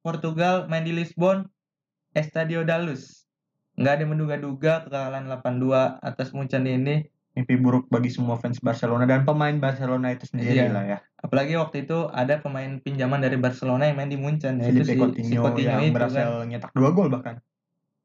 Portugal, 0.00 0.54
main 0.66 0.82
di 0.82 0.90
Lisbon, 0.92 1.46
Estadio 2.12 2.62
da 2.62 2.78
Luz. 2.78 3.26
Nggak 3.74 3.92
ada 3.92 4.04
menduga-duga 4.04 4.72
kekalahan 4.82 5.26
8-2 5.26 5.70
atas 5.98 6.30
Munchen 6.30 6.62
ini. 6.64 7.06
Mimpi 7.32 7.56
buruk 7.56 7.88
bagi 7.88 8.12
semua 8.12 8.36
fans 8.36 8.60
Barcelona 8.60 9.08
dan 9.08 9.24
pemain 9.24 9.56
Barcelona 9.56 10.12
itu 10.12 10.28
sendiri 10.28 10.68
Iya. 10.68 10.68
lah 10.68 10.84
ya. 10.84 10.98
Apalagi 11.16 11.56
waktu 11.56 11.88
itu 11.88 12.12
ada 12.12 12.36
pemain 12.38 12.76
pinjaman 12.76 13.24
dari 13.24 13.40
Barcelona 13.40 13.88
yang 13.88 13.96
main 13.96 14.12
di 14.12 14.20
Munchen, 14.20 14.60
yaitu 14.60 14.84
si, 14.84 14.92
si 14.92 15.00
Coutinho 15.00 15.40
Coutinho 15.40 15.80
yang 15.80 15.88
itu 15.88 15.96
berhasil 15.96 16.28
kan. 16.28 16.44
nyetak 16.44 16.70
dua 16.76 16.90
gol 16.92 17.08
bahkan. 17.08 17.40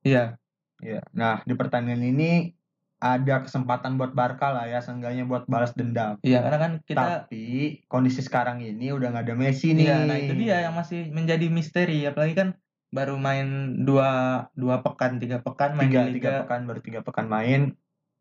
Iya, 0.01 0.39
Iya. 0.77 1.01
Nah, 1.11 1.41
di 1.41 1.57
pertandingan 1.57 2.05
ini 2.05 2.53
ada 2.97 3.45
kesempatan 3.45 3.97
buat 3.97 4.13
Barca 4.13 4.53
lah 4.53 4.65
ya, 4.65 4.79
seenggaknya 4.79 5.25
buat 5.25 5.45
balas 5.45 5.73
dendam. 5.73 6.17
iya 6.23 6.41
karena 6.41 6.57
kan 6.57 6.71
kita 6.81 7.01
Tapi 7.27 7.45
kondisi 7.85 8.21
sekarang 8.21 8.61
ini 8.61 8.89
udah 8.89 9.13
nggak 9.13 9.25
ada 9.27 9.35
Messi 9.35 9.73
nih. 9.73 9.85
Iya, 9.85 9.97
nah 10.05 10.17
itu 10.17 10.33
dia 10.33 10.57
yang 10.65 10.73
masih 10.73 11.09
menjadi 11.11 11.45
misteri, 11.49 12.05
apalagi 12.05 12.33
kan 12.33 12.49
baru 12.89 13.19
main 13.19 13.75
dua 13.83 14.09
dua 14.55 14.79
pekan 14.79 15.19
tiga 15.19 15.43
pekan 15.43 15.75
main 15.75 15.91
tiga, 15.91 16.07
tiga 16.09 16.29
pekan 16.45 16.63
baru 16.63 16.79
tiga 16.79 16.99
pekan 17.03 17.27
main. 17.27 17.75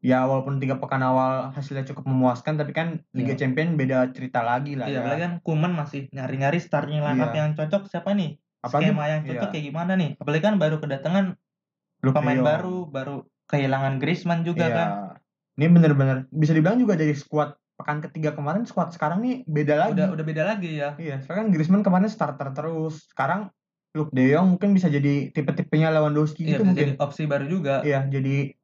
Ya 0.07 0.23
walaupun 0.23 0.63
tiga 0.63 0.79
pekan 0.79 1.03
awal 1.03 1.51
hasilnya 1.51 1.83
cukup 1.83 2.07
memuaskan, 2.07 2.55
tapi 2.55 2.71
kan 2.71 3.03
Liga 3.11 3.35
Iya. 3.35 3.43
Champion 3.43 3.75
beda 3.75 4.15
cerita 4.15 4.47
lagi 4.47 4.79
lah 4.79 4.87
Iya, 4.87 4.95
ya. 4.95 4.99
apalagi 5.03 5.23
kan 5.27 5.35
Kuman 5.43 5.73
masih 5.75 6.07
nyari-nyari 6.15 6.63
starting 6.63 7.03
line 7.03 7.19
up 7.19 7.35
Iya. 7.35 7.43
yang 7.43 7.59
cocok 7.59 7.91
siapa 7.91 8.15
nih? 8.15 8.39
Apalagi 8.63 8.95
Skema 8.95 9.05
yang 9.09 9.23
cocok 9.27 9.43
iya. 9.43 9.51
kayak 9.51 9.67
gimana 9.67 9.93
nih? 9.99 10.11
Apalagi 10.15 10.43
kan 10.43 10.55
baru 10.57 10.77
kedatangan 10.79 11.25
Luke 12.07 12.15
pemain 12.15 12.39
Jong. 12.39 12.47
baru, 12.47 12.77
baru 12.87 13.17
kehilangan 13.47 13.99
Griezmann 13.99 14.47
juga 14.47 14.65
Iya. 14.65 14.77
kan. 14.77 14.89
Ini 15.57 15.67
bener-bener 15.69 16.17
bisa 16.31 16.55
dibilang 16.55 16.79
juga 16.79 16.95
dari 16.95 17.11
skuad 17.11 17.59
pekan 17.75 17.99
ketiga 18.01 18.31
kemarin 18.31 18.63
skuad 18.63 18.95
sekarang 18.95 19.21
nih 19.21 19.43
beda 19.45 19.75
lagi. 19.77 19.99
Udah 19.99 20.15
udah 20.15 20.25
beda 20.25 20.43
lagi 20.47 20.79
ya. 20.79 20.95
Iya, 20.95 21.19
sekarang 21.19 21.51
Griezmann 21.51 21.83
kemarin 21.83 22.07
starter 22.07 22.55
terus. 22.55 23.11
Sekarang 23.11 23.51
Luke 23.91 24.13
De 24.13 24.29
Jong 24.29 24.55
mungkin 24.55 24.71
bisa 24.71 24.87
jadi 24.87 25.33
tipe-tipenya 25.33 25.91
Lewandowski 25.91 26.45
Iya, 26.45 26.51
gitu 26.53 26.63
mungkin. 26.63 26.95
jadi 26.95 27.03
opsi 27.03 27.27
baru 27.27 27.49
juga. 27.49 27.81
Iya, 27.83 28.07
jadi 28.07 28.55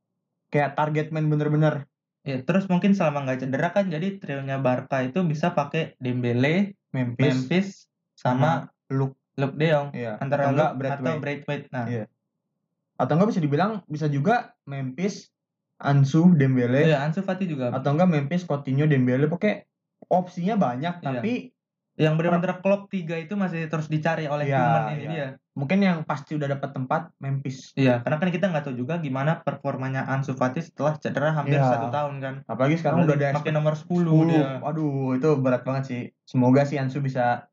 kayak 0.52 0.76
target 0.76 1.09
man 1.11 1.32
bener-bener. 1.32 1.88
Iya, 2.23 2.47
terus 2.47 2.71
mungkin 2.71 2.94
selama 2.94 3.26
nggak 3.26 3.42
cedera 3.42 3.75
kan 3.75 3.90
jadi 3.90 4.23
trionya 4.23 4.62
Barca 4.62 5.02
itu 5.02 5.25
bisa 5.26 5.50
pakai 5.50 5.99
Dembele, 5.99 6.78
Memphis, 6.94 7.18
Memphis 7.18 7.68
sama 8.14 8.71
Luke, 8.92 9.18
Luke 9.35 9.59
De 9.59 9.66
Jong 9.75 9.90
iya. 9.97 10.21
antara 10.23 10.47
atau 10.47 10.54
Luke 10.54 10.87
atau 10.87 11.14
Braithwaite. 11.18 11.66
Nah, 11.75 11.90
Iya. 11.90 12.04
Atau 12.94 13.18
enggak 13.18 13.35
bisa 13.35 13.42
dibilang 13.42 13.82
bisa 13.90 14.06
juga 14.06 14.54
Memphis, 14.71 15.35
Ansu, 15.82 16.30
Dembele, 16.38 16.87
iya 16.87 17.02
Ansu 17.02 17.26
Fati 17.26 17.50
juga. 17.50 17.75
atau 17.75 17.90
enggak 17.90 18.06
Memphis, 18.12 18.47
Coutinho, 18.47 18.87
Dembele. 18.87 19.26
Pokoknya 19.26 19.66
opsinya 20.06 20.54
banyak, 20.54 21.02
Iya. 21.02 21.06
tapi 21.09 21.32
yang 21.92 22.16
benar-benar 22.16 22.64
klub 22.64 22.88
tiga 22.88 23.20
itu 23.20 23.37
masih 23.37 23.68
terus 23.68 23.84
dicari 23.87 24.25
oleh 24.25 24.49
Iya, 24.49 24.56
Koeman 24.56 24.84
ini 24.90 25.02
iya. 25.04 25.11
dia. 25.12 25.28
mungkin 25.52 25.84
yang 25.84 26.00
pasti 26.08 26.32
udah 26.32 26.49
dapat 26.56 26.72
tempat 26.72 27.12
Memphis. 27.20 27.76
Iya, 27.76 28.00
karena 28.00 28.16
kan 28.16 28.28
kita 28.32 28.49
nggak 28.49 28.64
tahu 28.64 28.75
juga 28.80 28.96
gimana 28.96 29.44
performanya 29.44 30.08
Ansu 30.08 30.32
Fati 30.32 30.64
setelah 30.64 30.96
cedera 30.96 31.37
hampir 31.37 31.61
Iya. 31.61 31.68
satu 31.68 31.92
tahun 31.92 32.14
kan. 32.18 32.34
Apalagi 32.49 32.80
sekarang 32.80 33.04
udah 33.04 33.16
ada 33.20 33.37
pakai 33.37 33.52
nomor 33.52 33.76
10, 33.76 34.08
10. 34.08 34.32
dia. 34.32 34.64
Aduh, 34.64 35.12
itu 35.12 35.28
berat 35.37 35.62
banget 35.62 35.84
sih. 35.84 36.02
Semoga 36.25 36.64
sih 36.64 36.80
Ansu 36.80 37.04
bisa 37.04 37.52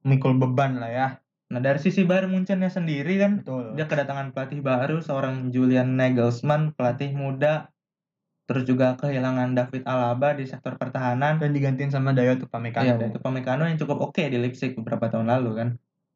mikul 0.00 0.36
beban 0.36 0.80
lah 0.80 0.88
ya. 0.88 1.08
Nah, 1.52 1.60
dari 1.60 1.76
sisi 1.76 2.08
Bayern 2.08 2.32
Munchennya 2.32 2.72
sendiri 2.72 3.20
kan 3.20 3.44
Betul. 3.44 3.76
dia 3.76 3.84
kedatangan 3.84 4.32
pelatih 4.32 4.64
baru 4.64 5.04
seorang 5.04 5.52
Julian 5.52 6.00
Nagelsmann, 6.00 6.72
pelatih 6.72 7.12
muda. 7.12 7.68
Terus 8.44 8.62
juga 8.64 8.92
kehilangan 8.96 9.56
David 9.56 9.88
Alaba 9.88 10.36
di 10.36 10.44
sektor 10.44 10.76
pertahanan. 10.76 11.40
Dan 11.40 11.56
digantiin 11.56 11.88
sama 11.88 12.12
Dayot 12.12 12.44
Upamecano. 12.44 12.84
Iya, 12.84 12.94
dan 13.00 13.08
itu 13.10 13.20
Pamecano 13.20 13.64
yang 13.64 13.80
cukup 13.80 14.04
oke 14.04 14.20
di 14.20 14.36
Leipzig 14.36 14.76
beberapa 14.76 15.08
tahun 15.08 15.28
lalu 15.28 15.50
kan. 15.56 15.68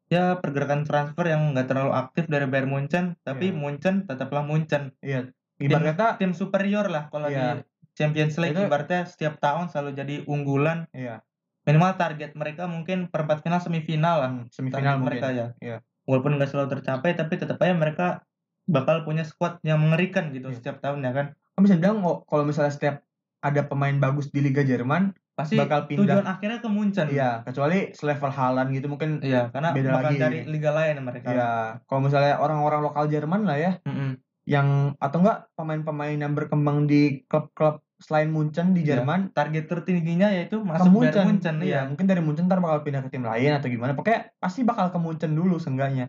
Ya, 0.09 0.37
pergerakan 0.37 0.85
transfer 0.85 1.25
yang 1.29 1.53
nggak 1.53 1.69
terlalu 1.69 1.93
aktif 1.93 2.25
dari 2.25 2.49
Bayern 2.49 2.69
Munchen, 2.69 3.13
tapi 3.21 3.53
Iya. 3.53 3.57
Munchen 3.57 3.95
tetaplah 4.05 4.41
Munchen. 4.41 4.93
Iya. 5.01 5.29
Ibarat 5.59 5.93
kata, 5.93 6.17
tim 6.17 6.31
superior 6.33 6.87
lah 6.87 7.09
kalau 7.09 7.29
Iya. 7.29 7.61
di 7.61 7.69
Champions 7.93 8.39
League 8.39 8.55
Itu- 8.55 8.65
ibaratnya 8.65 9.03
setiap 9.03 9.37
tahun 9.37 9.67
selalu 9.67 9.91
jadi 9.91 10.15
unggulan 10.23 10.87
iya, 10.95 11.19
minimal 11.67 11.99
target 11.99 12.31
mereka 12.31 12.63
mungkin 12.63 13.11
perempat 13.11 13.43
final 13.43 13.59
semifinal 13.59 14.15
lah 14.23 14.31
hmm, 14.31 14.47
semifinal 14.55 15.03
mereka 15.03 15.35
ya 15.35 15.51
Iya. 15.59 15.83
walaupun 16.07 16.39
nggak 16.39 16.47
selalu 16.47 16.79
tercapai 16.79 17.11
tapi 17.11 17.35
tetap 17.35 17.59
aja 17.59 17.75
mereka 17.75 18.23
bakal 18.71 19.03
punya 19.03 19.27
squad 19.27 19.59
yang 19.67 19.83
mengerikan 19.83 20.31
gitu 20.31 20.47
Iya. 20.47 20.55
setiap 20.55 20.79
tahunnya 20.79 21.11
kan 21.11 21.25
Kamu 21.59 21.67
bisa 21.67 21.75
bilang 21.75 21.99
oh, 22.01 22.23
kalau 22.23 22.47
misalnya 22.47 22.71
setiap 22.71 23.03
ada 23.39 23.61
pemain 23.61 23.91
bagus 23.93 24.31
di 24.31 24.39
Liga 24.39 24.63
Jerman, 24.63 25.11
pasti 25.33 25.55
Bakal 25.55 25.91
pindah. 25.91 26.23
tujuan 26.23 26.23
akhirnya 26.25 26.59
ke 26.59 26.67
Munchen 26.67 27.07
iya, 27.07 27.43
kecuali 27.43 27.91
selevel 27.91 28.31
Haaland 28.31 28.71
gitu 28.71 28.87
mungkin. 28.87 29.19
Iya, 29.19 29.51
karena 29.51 29.75
Beda 29.75 29.91
bakal 29.91 30.11
lagi. 30.11 30.19
cari 30.19 30.37
liga 30.47 30.71
lain 30.71 31.03
mereka 31.03 31.27
Iya, 31.27 31.51
kalau 31.83 31.99
misalnya 31.99 32.39
orang-orang 32.39 32.79
lokal 32.81 33.07
Jerman 33.07 33.43
lah 33.43 33.55
ya, 33.55 33.71
Mm-mm. 33.83 34.15
yang 34.43 34.67
atau 34.95 35.19
enggak 35.19 35.51
pemain-pemain 35.53 36.15
yang 36.15 36.31
berkembang 36.31 36.87
di 36.87 37.27
klub-klub 37.27 37.83
selain 37.97 38.27
Munchen 38.27 38.71
di 38.71 38.83
Iya. 38.83 39.03
Jerman 39.03 39.35
target 39.35 39.67
tertingginya 39.67 40.31
yaitu 40.31 40.59
ke 40.59 40.63
masuk 40.63 40.87
Munchen. 40.89 41.11
dari 41.11 41.27
Munchen 41.27 41.55
Iya, 41.59 41.67
iya 41.67 41.79
mungkin 41.85 42.07
dari 42.07 42.21
Munchen 42.23 42.47
ntar 42.47 42.63
bakal 42.63 42.79
pindah 42.81 43.03
ke 43.03 43.11
tim 43.11 43.23
lain 43.23 43.51
atau 43.51 43.67
gimana. 43.67 43.99
Pokoknya 43.99 44.31
pasti 44.35 44.63
bakal 44.63 44.95
ke 44.95 44.97
Munchen 44.97 45.35
dulu 45.35 45.59
seenggaknya. 45.59 46.07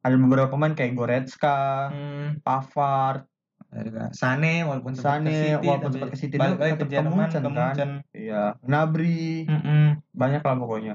Ada 0.00 0.16
beberapa 0.16 0.48
pemain 0.48 0.72
kayak 0.72 0.92
Goretzka, 0.92 1.88
Hmm, 1.88 2.40
Pavard, 2.40 3.28
Sane 4.16 4.64
walaupun 4.64 4.96
Sane, 4.96 5.28
City 5.28 5.66
walaupun 5.68 5.90
sempat 5.92 6.08
ke 6.10 6.16
City 6.16 6.34
balik 6.40 6.58
lagi 6.58 6.74
ke 6.80 6.84
ke 6.84 6.86
Jerman 6.88 7.12
Munchen, 7.28 7.42
kan? 7.52 7.90
Iya, 8.16 8.56
Gnabry, 8.64 9.44
Mm-mm. 9.44 10.00
banyak 10.16 10.40
lah 10.40 10.56
pokoknya. 10.56 10.94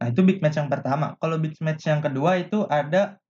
Nah, 0.00 0.06
itu 0.08 0.20
big 0.24 0.40
match 0.40 0.56
yang 0.56 0.72
pertama. 0.72 1.12
Kalau 1.20 1.36
big 1.36 1.52
match 1.60 1.84
yang 1.84 2.00
kedua 2.00 2.40
itu 2.40 2.64
ada 2.64 3.20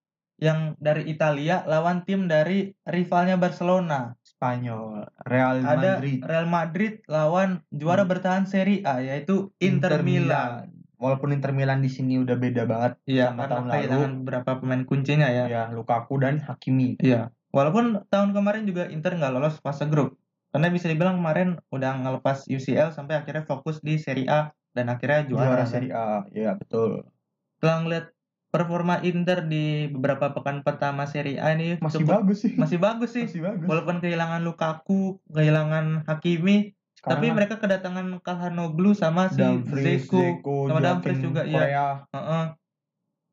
yang 0.40 0.78
dari 0.78 1.10
Italia 1.10 1.66
lawan 1.66 2.06
tim 2.06 2.30
dari 2.30 2.70
rivalnya 2.86 3.36
Barcelona. 3.36 4.14
Spanyol, 4.22 5.04
Real 5.26 5.60
Ada 5.60 5.98
Madrid, 6.00 6.18
Real 6.24 6.46
Madrid 6.48 6.92
lawan 7.10 7.60
juara 7.68 8.06
Hmm. 8.06 8.12
bertahan 8.14 8.44
Serie 8.48 8.80
A 8.86 9.02
yaitu 9.02 9.50
Inter, 9.60 10.00
Milan. 10.00 10.70
Walaupun 10.96 11.34
Inter 11.34 11.52
Milan 11.52 11.84
di 11.84 11.90
sini 11.92 12.16
udah 12.20 12.36
beda 12.40 12.64
banget 12.64 12.92
Iya, 13.04 13.34
sama 13.34 13.48
tahun 13.50 13.66
lalu. 13.66 13.72
kehilangan 13.72 14.12
beberapa 14.24 14.50
pemain 14.62 14.82
kuncinya 14.88 15.28
ya. 15.28 15.44
Ya, 15.50 15.62
Lukaku 15.74 16.22
dan 16.22 16.40
Hakimi. 16.40 16.96
Iya. 17.02 17.34
Walaupun 17.50 18.06
tahun 18.06 18.30
kemarin 18.30 18.62
juga 18.62 18.86
Inter 18.86 19.14
nggak 19.14 19.32
lolos 19.32 19.58
fase 19.58 19.84
grup. 19.84 20.14
Karena 20.50 20.66
bisa 20.66 20.86
dibilang 20.86 21.14
kemarin 21.16 21.58
udah 21.68 21.92
ngelepas 21.96 22.46
UCL 22.46 22.90
sampai 22.90 23.14
akhirnya 23.16 23.42
fokus 23.42 23.78
di 23.78 23.96
Serie 23.96 24.26
A 24.26 24.40
dan 24.70 24.86
akhirnya 24.88 25.22
Juara 25.24 25.46
juara. 25.46 25.62
kan. 25.62 25.68
Serie 25.68 25.92
A. 25.92 26.26
Ya, 26.30 26.54
betul. 26.54 27.06
Setelah 27.54 27.76
ngeliat 27.80 28.06
performa 28.50 28.98
Inter 29.00 29.46
di 29.46 29.86
beberapa 29.86 30.30
pekan 30.30 30.62
pertama 30.62 31.06
Serie 31.06 31.38
A 31.38 31.54
ini 31.54 31.78
Masih 31.78 32.02
cukup- 32.02 32.18
bagus 32.18 32.38
sih. 32.42 32.54
masih 32.54 32.78
bagus 32.78 33.10
sih. 33.12 33.26
Masih 33.26 33.42
bagus. 33.44 33.66
Walaupun 33.66 33.96
kehilangan 33.98 34.42
Lukaku, 34.42 35.22
kehilangan 35.28 36.02
Hakimi, 36.04 36.74
Sekarang 36.92 37.10
tapi 37.16 37.26
kan 37.26 37.34
mereka 37.34 37.54
kedatangan 37.56 38.06
Calhanoglu 38.20 38.90
sama 38.92 39.30
si 39.30 39.38
Dumfries, 39.38 40.06
Zeko. 40.06 40.18
Zeko, 40.18 40.56
sama 40.66 40.80
Dumfries 40.82 41.20
juga, 41.20 41.42
iya. 41.46 41.54
Korea 41.56 41.86
Heeh, 42.10 42.44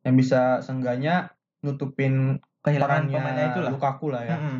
yang 0.03 0.15
bisa 0.15 0.41
seenggaknya 0.61 1.33
nutupin 1.59 2.37
kehilangan 2.65 3.07
perannya 3.07 3.15
pemainnya 3.15 3.45
itulah. 3.51 3.71
Lukaku 3.71 4.07
lah 4.09 4.23
ya. 4.23 4.37
Mm-mm. 4.37 4.57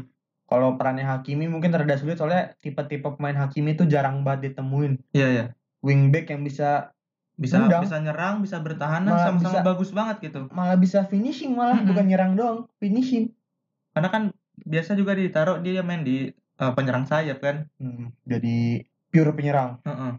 Kalau 0.48 0.80
perannya 0.80 1.04
Hakimi 1.04 1.46
mungkin 1.46 1.72
rada 1.72 1.96
sulit 1.96 2.16
soalnya 2.16 2.56
tipe-tipe 2.58 3.04
pemain 3.14 3.36
Hakimi 3.36 3.74
itu 3.74 3.84
jarang 3.84 4.24
banget 4.24 4.54
ditemuin. 4.54 4.94
Iya, 5.12 5.28
iya. 5.28 5.46
Wingback 5.80 6.30
yang 6.30 6.42
bisa 6.42 6.92
Bisa 7.38 7.62
Nendang. 7.62 7.86
bisa 7.86 8.02
nyerang, 8.02 8.42
bisa 8.42 8.58
bertahan, 8.58 9.06
sama-sama 9.06 9.38
bisa- 9.38 9.62
bagus 9.62 9.94
banget 9.94 10.26
gitu. 10.26 10.50
malah 10.50 10.74
bisa 10.74 11.06
finishing 11.06 11.54
malah 11.54 11.78
Mm-mm. 11.78 11.94
bukan 11.94 12.06
nyerang 12.10 12.34
doang, 12.34 12.66
finishing. 12.78 13.30
Karena 13.94 14.10
kan 14.10 14.24
biasa 14.58 14.98
juga 14.98 15.14
ditaruh 15.14 15.62
dia 15.62 15.86
main 15.86 16.02
di 16.02 16.34
eh, 16.34 16.72
penyerang 16.74 17.06
sayap 17.06 17.38
kan. 17.38 17.70
Hmm, 17.78 18.10
jadi 18.26 18.82
pure 19.08 19.30
penyerang. 19.32 19.78
Heeh. 19.86 20.12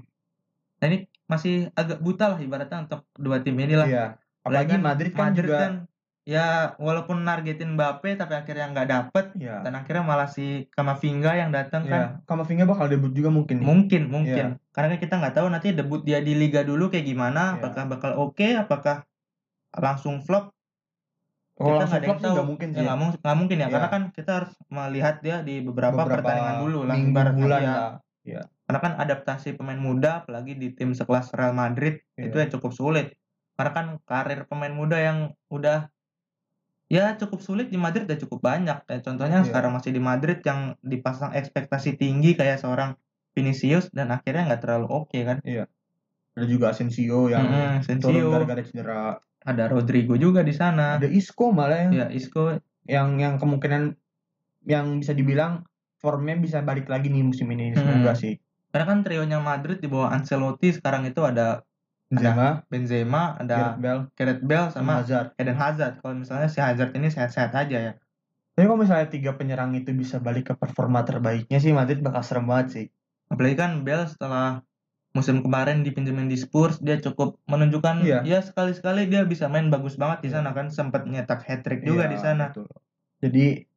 Nah 0.79 0.87
ini 0.87 0.99
masih 1.27 1.75
agak 1.75 1.99
buta 1.99 2.31
lah 2.31 2.39
ibaratnya 2.39 2.87
untuk 2.87 3.03
dua 3.13 3.43
tim 3.43 3.59
ini 3.59 3.75
lah. 3.75 3.91
Iya. 3.91 4.05
Apalagi 4.41 4.79
Apalagi 4.79 4.79
Madrid 4.79 5.11
kan 5.11 5.23
Madrid 5.27 5.43
juga 5.43 5.59
kan 5.59 5.73
ya 6.29 6.77
walaupun 6.77 7.25
nargetin 7.25 7.73
Mbappe 7.73 8.21
tapi 8.21 8.37
akhirnya 8.37 8.69
nggak 8.69 8.89
dapet 8.93 9.33
Iya. 9.41 9.65
dan 9.65 9.73
akhirnya 9.81 10.05
malah 10.05 10.29
si 10.29 10.69
Kamavinga 10.69 11.33
yang 11.41 11.49
datang 11.49 11.89
kan. 11.89 12.21
Iya. 12.21 12.29
Kamavinga 12.29 12.69
bakal 12.69 12.93
debut 12.93 13.17
juga 13.17 13.33
mungkin. 13.33 13.65
nih. 13.65 13.67
Mungkin, 13.67 14.03
mungkin. 14.13 14.47
Karena 14.69 14.87
kan 14.93 14.99
kita 15.01 15.15
nggak 15.17 15.35
tahu 15.41 15.47
nanti 15.49 15.73
debut 15.73 16.05
dia 16.05 16.21
di 16.21 16.37
liga 16.37 16.61
dulu 16.61 16.93
kayak 16.93 17.09
gimana, 17.09 17.57
Iya. 17.57 17.65
apakah 17.65 17.83
bakal 17.89 18.11
oke, 18.21 18.45
apakah 18.45 18.97
langsung 19.73 20.21
flop. 20.21 20.53
Kalau 21.57 21.81
kita 21.81 21.89
langsung 21.89 22.03
flop 22.05 22.19
sih 22.21 22.25
tahu. 22.29 22.35
nggak 22.37 22.49
mungkin 22.53 22.69
Ya, 22.69 22.77
sih. 22.77 22.85
nggak 22.85 22.97
nggak 23.25 23.37
mungkin 23.41 23.57
ya, 23.57 23.65
Iya. 23.65 23.73
karena 23.73 23.89
kan 23.89 24.03
kita 24.13 24.31
harus 24.37 24.53
melihat 24.69 25.15
dia 25.25 25.37
di 25.41 25.55
beberapa, 25.65 25.97
Beberapa 25.97 26.13
pertandingan 26.21 26.57
dulu 26.61 26.81
lah. 26.85 26.97
bulan 27.33 27.61
ya. 27.65 27.73
lah. 27.73 27.93
Karena 28.69 28.81
kan 28.85 28.93
adaptasi 29.01 29.57
pemain 29.57 29.81
muda, 29.81 30.21
apalagi 30.21 30.53
di 30.53 30.77
tim 30.77 30.93
sekelas 30.93 31.33
Real 31.33 31.57
Madrid, 31.57 32.05
Iya. 32.21 32.29
itu 32.29 32.37
ya 32.37 32.47
cukup 32.53 32.77
sulit. 32.77 33.17
Karena 33.57 33.73
kan 33.73 33.87
karir 34.05 34.45
pemain 34.45 34.71
muda 34.71 35.01
yang 35.01 35.19
udah 35.49 35.89
Ya 36.89 37.13
cukup 37.21 37.45
sulit 37.45 37.69
di 37.69 37.77
Madrid 37.77 38.09
ya 38.09 38.17
cukup 38.17 38.41
banyak. 38.41 38.89
Kayak 38.89 39.03
contohnya 39.05 39.39
Iya. 39.45 39.49
sekarang 39.53 39.73
masih 39.77 39.93
di 39.93 40.01
Madrid 40.01 40.41
yang 40.41 40.73
dipasang 40.81 41.37
ekspektasi 41.37 42.01
tinggi 42.01 42.33
kayak 42.33 42.65
seorang 42.65 42.97
Vinicius 43.37 43.93
dan 43.93 44.09
akhirnya 44.09 44.49
nggak 44.49 44.61
terlalu 44.65 44.87
oke 44.89 45.19
kan. 45.21 45.39
Ada 46.37 46.47
juga 46.49 46.67
Asensio 46.73 47.29
yang 47.29 47.45
Mm-mm, 47.45 47.85
turun 47.85 47.85
Sensio, 47.85 48.29
gara-gara 48.33 48.63
cedera. 48.65 49.03
ada 49.45 49.65
Rodrigo 49.69 50.15
juga 50.17 50.41
di 50.41 50.55
sana. 50.57 50.97
Ada 50.97 51.09
Isco 51.13 51.53
malah 51.53 51.79
yang 51.89 51.93
Ya 51.93 52.07
Isco, 52.09 52.57
yang 52.89 53.21
yang 53.21 53.35
kemungkinan 53.37 53.83
yang 54.65 54.87
bisa 55.01 55.13
dibilang 55.13 55.65
formnya 56.01 56.37
bisa 56.41 56.63
balik 56.65 56.89
lagi 56.89 57.11
nih 57.13 57.25
musim 57.27 57.49
ini 57.53 57.75
semoga 57.77 58.15
Hmm. 58.17 58.23
sih. 58.23 58.35
karena 58.69 58.85
kan 58.85 58.99
trionya 59.01 59.39
Madrid 59.41 59.81
di 59.81 59.89
bawah 59.89 60.13
Ancelotti 60.13 60.69
sekarang 60.77 61.09
itu 61.09 61.25
ada 61.25 61.65
Benzema, 62.09 62.65
Benzema, 62.73 63.23
ada 63.37 63.77
Gareth 63.77 63.81
Bale, 63.85 64.03
Gareth 64.17 64.43
Bale 64.43 64.69
sama 64.73 65.05
Hazard. 65.05 65.37
Eden 65.37 65.61
Hazard. 65.61 65.95
Kalau 66.01 66.17
misalnya 66.17 66.49
si 66.49 66.59
Hazard 66.59 66.97
ini 66.97 67.13
sehat-sehat 67.13 67.53
aja 67.53 67.79
ya. 67.79 67.93
Tapi 68.57 68.65
kalau 68.65 68.81
misalnya 68.81 69.13
tiga 69.13 69.37
penyerang 69.37 69.77
itu 69.77 69.93
bisa 69.93 70.17
balik 70.19 70.51
ke 70.51 70.55
performa 70.57 71.05
terbaiknya 71.05 71.61
sih 71.61 71.71
Madrid 71.77 72.01
bakal 72.01 72.25
serem 72.25 72.49
banget 72.49 72.67
sih. 72.73 72.87
Apalagi 73.29 73.55
kan 73.61 73.85
Bale 73.85 74.09
setelah 74.09 74.65
musim 75.13 75.45
kemarin 75.45 75.85
dipinjemin 75.85 76.33
di 76.33 76.37
Spurs 76.41 76.81
dia 76.81 76.97
cukup 76.97 77.37
menunjukkan 77.45 78.05
Iya. 78.05 78.21
ya 78.25 78.39
sekali-sekali 78.41 79.09
dia 79.09 79.25
bisa 79.29 79.49
main 79.53 79.69
bagus 79.69 80.01
banget 80.01 80.25
di 80.25 80.31
sana 80.33 80.53
kan 80.57 80.73
sempat 80.73 81.05
nyetak 81.05 81.45
hat 81.45 81.61
trick 81.61 81.85
juga 81.85 82.09
Iya, 82.09 82.13
di 82.13 82.19
sana. 82.21 82.45
betul. 82.53 82.69
Jadi 83.21 83.68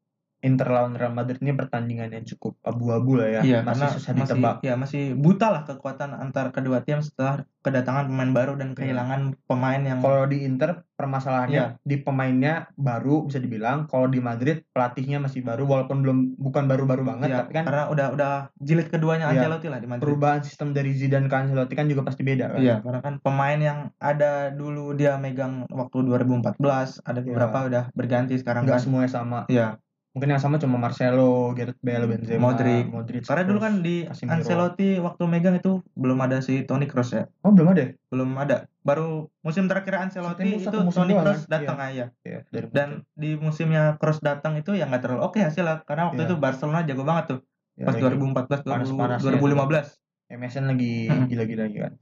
Inter 0.42 0.68
lawan 0.68 0.94
Real 0.94 1.10
Madrid 1.10 1.38
ini 1.38 1.54
pertandingan 1.54 2.10
yang 2.10 2.26
cukup 2.26 2.58
abu-abu 2.62 3.14
lah 3.16 3.30
ya, 3.30 3.42
Iya, 3.42 3.60
masih 3.62 3.94
susah 3.94 4.12
masih 4.12 4.34
ditebak. 4.34 4.56
ya 4.62 4.74
masih 4.74 5.14
buta 5.14 5.48
lah 5.48 5.62
kekuatan 5.64 6.12
antar 6.12 6.50
kedua 6.50 6.82
tim 6.82 6.98
setelah 6.98 7.42
kedatangan 7.62 8.10
pemain 8.10 8.32
baru 8.32 8.54
dan 8.56 8.74
Iya. 8.74 8.76
kehilangan 8.76 9.22
pemain 9.46 9.78
yang 9.80 10.02
Kalau 10.02 10.26
di 10.26 10.42
Inter 10.42 10.82
permasalahannya 10.92 11.54
Iya. 11.54 11.68
di 11.80 11.96
pemainnya 11.96 12.54
baru 12.74 13.26
bisa 13.26 13.38
dibilang, 13.38 13.86
kalau 13.86 14.06
di 14.06 14.18
Madrid 14.18 14.66
pelatihnya 14.68 15.18
masih 15.20 15.42
baru 15.42 15.64
walaupun 15.64 16.02
belum 16.02 16.18
bukan 16.36 16.66
baru-baru 16.66 17.04
banget 17.04 17.30
ya, 17.30 17.38
tapi 17.40 17.54
kan 17.54 17.64
karena 17.64 17.86
udah 17.88 18.08
udah 18.12 18.32
jilid 18.56 18.88
keduanya 18.88 19.30
Iya. 19.30 19.46
Ancelotti 19.46 19.68
lah 19.68 19.78
di 19.78 19.88
Madrid. 19.88 20.04
perubahan 20.04 20.42
sistem 20.42 20.72
dari 20.72 20.90
Zidane 20.92 21.26
ke 21.26 21.36
Ancelotti 21.36 21.74
kan 21.76 21.86
juga 21.86 22.02
pasti 22.02 22.22
beda 22.24 22.50
kan. 22.50 22.60
Iya, 22.60 22.82
karena 22.82 23.00
kan 23.00 23.14
pemain 23.20 23.60
yang 23.60 23.80
ada 23.96 24.50
dulu 24.50 24.94
dia 24.94 25.16
megang 25.16 25.70
waktu 25.70 26.02
2014, 26.02 26.98
ada 27.00 27.20
Iya. 27.20 27.26
beberapa 27.28 27.58
udah 27.64 27.84
berganti 27.92 28.34
sekarang 28.36 28.66
Nggak 28.66 28.74
kan. 28.76 28.84
semuanya 28.84 29.12
sama. 29.12 29.40
Iya, 29.46 29.78
Mungkin 30.12 30.28
yang 30.30 30.44
sama 30.44 30.60
cuma 30.60 30.76
Marcelo, 30.76 31.56
Gareth 31.56 31.80
Bale, 31.80 32.04
Benzema, 32.04 32.52
Modric. 32.52 32.84
Modric. 32.86 33.24
karena 33.24 33.48
dulu 33.48 33.60
kan 33.60 33.80
di 33.80 34.04
Casemiro. 34.04 34.36
Ancelotti 34.36 35.00
waktu 35.00 35.24
megang 35.24 35.56
itu 35.56 35.80
belum 35.96 36.20
ada 36.20 36.44
si 36.44 36.68
Toni 36.68 36.84
Kroos 36.84 37.16
ya. 37.16 37.32
Oh, 37.42 37.56
belum 37.56 37.72
ada. 37.72 37.82
ya? 37.82 37.90
Belum 38.12 38.36
ada. 38.36 38.68
Baru 38.84 39.32
musim 39.40 39.72
terakhir 39.72 39.96
Ancelotti 39.98 40.52
Musim 40.52 40.68
itu 40.68 40.78
musim 40.84 41.08
Toni 41.08 41.14
Kroos 41.16 41.42
kan? 41.42 41.50
datang 41.50 41.78
aja. 41.80 42.06
Iya, 42.22 42.40
dari 42.46 42.68
Dan 42.68 43.08
di 43.14 43.40
musimnya 43.40 43.96
Kroos 43.96 44.20
datang 44.20 44.60
itu 44.60 44.76
ya 44.76 44.84
nggak 44.84 45.00
terlalu 45.00 45.22
oke 45.24 45.40
hasilnya 45.40 45.88
karena 45.88 46.12
waktu 46.12 46.22
Iya. 46.22 46.28
itu 46.28 46.36
Barcelona 46.38 46.80
jago 46.84 47.04
banget 47.04 47.26
tuh 47.30 47.40
Ya, 47.72 47.88
pas 47.88 47.96
lagi 47.96 48.04
2014 48.04 48.68
panas-panasnya 48.68 49.32
2015. 49.32 49.88
MSN 50.28 50.66
lagi 50.68 50.94
Mm-mm. 51.08 51.28
gila-gila 51.28 51.66
kan. 51.72 51.94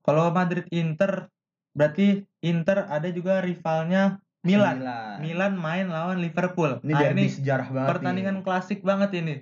Kalau 0.00 0.28
Madrid 0.30 0.68
Inter 0.70 1.32
berarti 1.72 2.06
Inter 2.40 2.84
ada 2.84 3.08
juga 3.08 3.40
rivalnya 3.40 4.20
Milan. 4.48 4.76
Milan. 4.80 5.16
Milan 5.20 5.52
main 5.60 5.86
lawan 5.92 6.18
Liverpool. 6.24 6.80
Ini 6.80 6.92
Nah, 6.96 7.12
ini 7.12 7.24
sejarah 7.28 7.68
banget 7.68 7.88
pertandingan 7.92 8.36
nih. 8.40 8.44
klasik 8.44 8.80
banget 8.80 9.10
ini. 9.20 9.34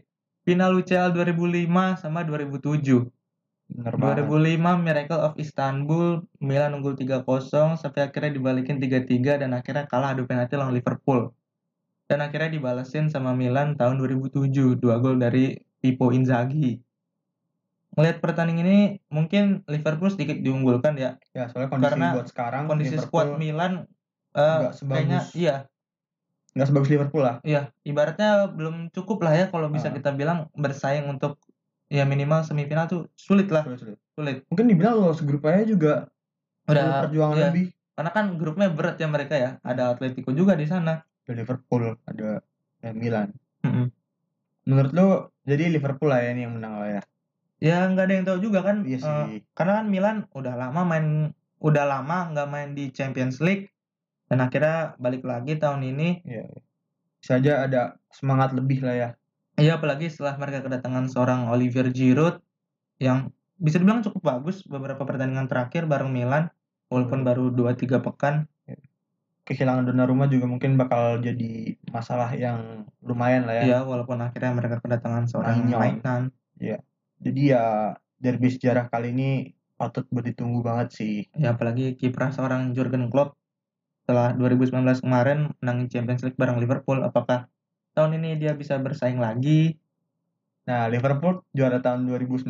Final 0.43 0.75
UCL 0.79 1.15
2005 1.15 1.99
sama 1.99 2.27
2007. 2.27 3.07
Bener 3.67 3.95
banget. 3.99 4.27
2005 4.27 4.79
Miracle 4.79 5.21
of 5.23 5.35
Istanbul, 5.39 6.23
Milan 6.39 6.79
unggul 6.79 6.95
3-0 6.95 7.75
sampai 7.75 8.07
akhirnya 8.07 8.31
dibalikin 8.35 8.79
3-3 8.79 9.43
dan 9.43 9.51
akhirnya 9.55 9.91
kalah 9.91 10.15
adu 10.15 10.27
penalti 10.27 10.55
lawan 10.55 10.75
Liverpool. 10.75 11.35
Dan 12.07 12.23
akhirnya 12.23 12.55
dibalesin 12.55 13.11
sama 13.11 13.35
Milan 13.35 13.75
tahun 13.75 13.99
2007, 13.99 14.79
dua 14.79 15.03
gol 15.03 15.19
dari 15.19 15.59
Pippo 15.83 16.15
Inzaghi. 16.15 16.79
Ngelihat 17.99 18.23
pertandingan 18.23 18.67
ini 18.69 18.81
mungkin 19.11 19.67
Liverpool 19.67 20.13
sedikit 20.13 20.39
diunggulkan 20.39 20.95
ya. 20.95 21.19
Ya, 21.35 21.51
soalnya 21.51 21.73
kondisi 21.73 21.89
Karena 21.91 22.09
buat 22.13 22.29
sekarang 22.29 22.63
Kondisi 22.69 22.95
Liverpool 22.95 23.09
squad 23.09 23.29
Milan 23.41 23.73
nggak 24.37 24.75
sebagus 24.77 24.97
kayaknya 25.01 25.21
iya 25.35 25.57
nggak 26.53 26.69
sebagus 26.73 26.89
Liverpool 26.89 27.21
lah. 27.21 27.37
Iya, 27.45 27.69
ibaratnya 27.85 28.49
belum 28.49 28.89
cukup 28.89 29.21
lah 29.21 29.37
ya 29.37 29.45
kalau 29.53 29.69
bisa 29.69 29.93
Ah. 29.93 29.95
kita 29.95 30.17
bilang 30.17 30.49
bersaing 30.57 31.05
untuk 31.05 31.37
ya 31.93 32.09
minimal 32.09 32.43
semifinal 32.43 32.89
tuh 32.89 33.13
sulit 33.13 33.53
lah, 33.53 33.61
Sulit-sulit. 33.69 34.01
sulit. 34.17 34.37
Mungkin 34.49 34.65
dibilang 34.65 34.97
lolos 34.97 35.21
grup 35.21 35.45
aja 35.45 35.69
juga 35.69 36.09
Udah 36.65 37.05
perjuangan 37.05 37.37
iya, 37.37 37.47
lebih. 37.53 37.67
karena 37.93 38.11
kan 38.11 38.25
grupnya 38.41 38.69
berat 38.73 38.97
ya 38.97 39.05
mereka 39.05 39.37
ya. 39.37 39.51
Ada 39.61 39.95
Atletico 39.95 40.33
juga 40.33 40.57
di 40.57 40.65
sana. 40.65 41.05
Ada 41.29 41.33
Liverpool, 41.37 41.93
ada 42.09 42.41
ya, 42.81 42.91
Milan. 42.97 43.37
Mm-mm. 43.61 43.87
Menurut 44.65 44.93
lo 44.97 45.07
jadi 45.45 45.69
Liverpool 45.69 46.09
lah 46.09 46.25
ya 46.25 46.33
ini 46.33 46.49
yang 46.49 46.57
menang 46.57 46.75
lah 46.81 46.89
ya. 46.89 47.03
Ya 47.61 47.77
nggak 47.85 48.05
ada 48.09 48.15
yang 48.17 48.25
tahu 48.25 48.39
juga 48.41 48.65
kan. 48.65 48.81
Iya 48.83 48.97
eh, 48.97 49.03
sih. 49.05 49.39
karena 49.53 49.85
kan 49.85 49.87
Milan 49.93 50.17
udah 50.33 50.57
lama 50.57 50.81
main 50.83 51.07
udah 51.61 51.85
lama 51.85 52.33
nggak 52.33 52.49
main 52.49 52.73
di 52.73 52.89
Champions 52.89 53.45
League 53.45 53.69
dan 54.27 54.39
akhirnya 54.43 54.99
balik 54.99 55.23
lagi 55.23 55.59
tahun 55.59 55.83
ini. 55.87 56.09
Iya. 56.27 56.47
Bisa 57.23 57.33
aja 57.39 57.53
ada 57.67 57.83
semangat 58.11 58.55
lebih 58.55 58.83
lah 58.83 58.95
ya. 58.95 59.09
Iya 59.57 59.81
apalagi 59.81 60.13
setelah 60.13 60.37
mereka 60.37 60.61
kedatangan 60.63 61.09
seorang 61.09 61.49
Olivier 61.49 61.89
Giroud 61.89 62.45
yang 63.01 63.33
bisa 63.57 63.81
dibilang 63.81 64.05
cukup 64.05 64.21
bagus 64.21 64.61
beberapa 64.69 65.01
pertandingan 65.09 65.49
terakhir 65.49 65.89
bareng 65.89 66.13
Milan 66.13 66.53
walaupun 66.93 67.25
Hmm. 67.25 67.29
baru 67.29 67.45
2-3 67.51 68.05
pekan. 68.05 68.47
Kehilangan 69.47 69.87
Donnarumma 69.87 70.27
juga 70.27 70.51
mungkin 70.51 70.75
bakal 70.75 71.23
jadi 71.23 71.79
masalah 71.95 72.35
yang 72.35 72.91
lumayan 72.99 73.47
lah 73.47 73.63
ya. 73.63 73.63
Iya 73.63 73.79
walaupun 73.87 74.19
akhirnya 74.19 74.53
mereka 74.59 74.83
kedatangan 74.83 75.31
seorang 75.31 75.71
Maignan. 75.71 75.79
Maignan. 75.79 76.23
Jadi 77.23 77.43
ya 77.55 77.95
derby 78.19 78.51
sejarah 78.51 78.91
kali 78.91 79.15
ini 79.15 79.55
patut 79.79 80.03
buat 80.11 80.27
ditunggu 80.27 80.67
banget 80.67 80.99
sih. 80.99 81.15
Ya 81.39 81.55
apalagi 81.55 81.95
kiprah 81.95 82.35
seorang 82.35 82.75
Jurgen 82.75 83.07
Klopp 83.07 83.39
setelah 84.07 84.31
2019 84.39 85.03
kemarin 85.03 85.51
menang 85.59 85.91
Champions 85.91 86.23
League 86.23 86.39
bareng 86.39 86.63
Liverpool 86.63 87.03
apakah 87.03 87.51
tahun 87.91 88.23
ini 88.23 88.39
dia 88.39 88.55
bisa 88.55 88.79
bersaing 88.79 89.19
lagi? 89.19 89.75
Nah, 90.63 90.87
Liverpool 90.87 91.43
juara 91.51 91.83
tahun 91.83 92.07
2019, 92.07 92.47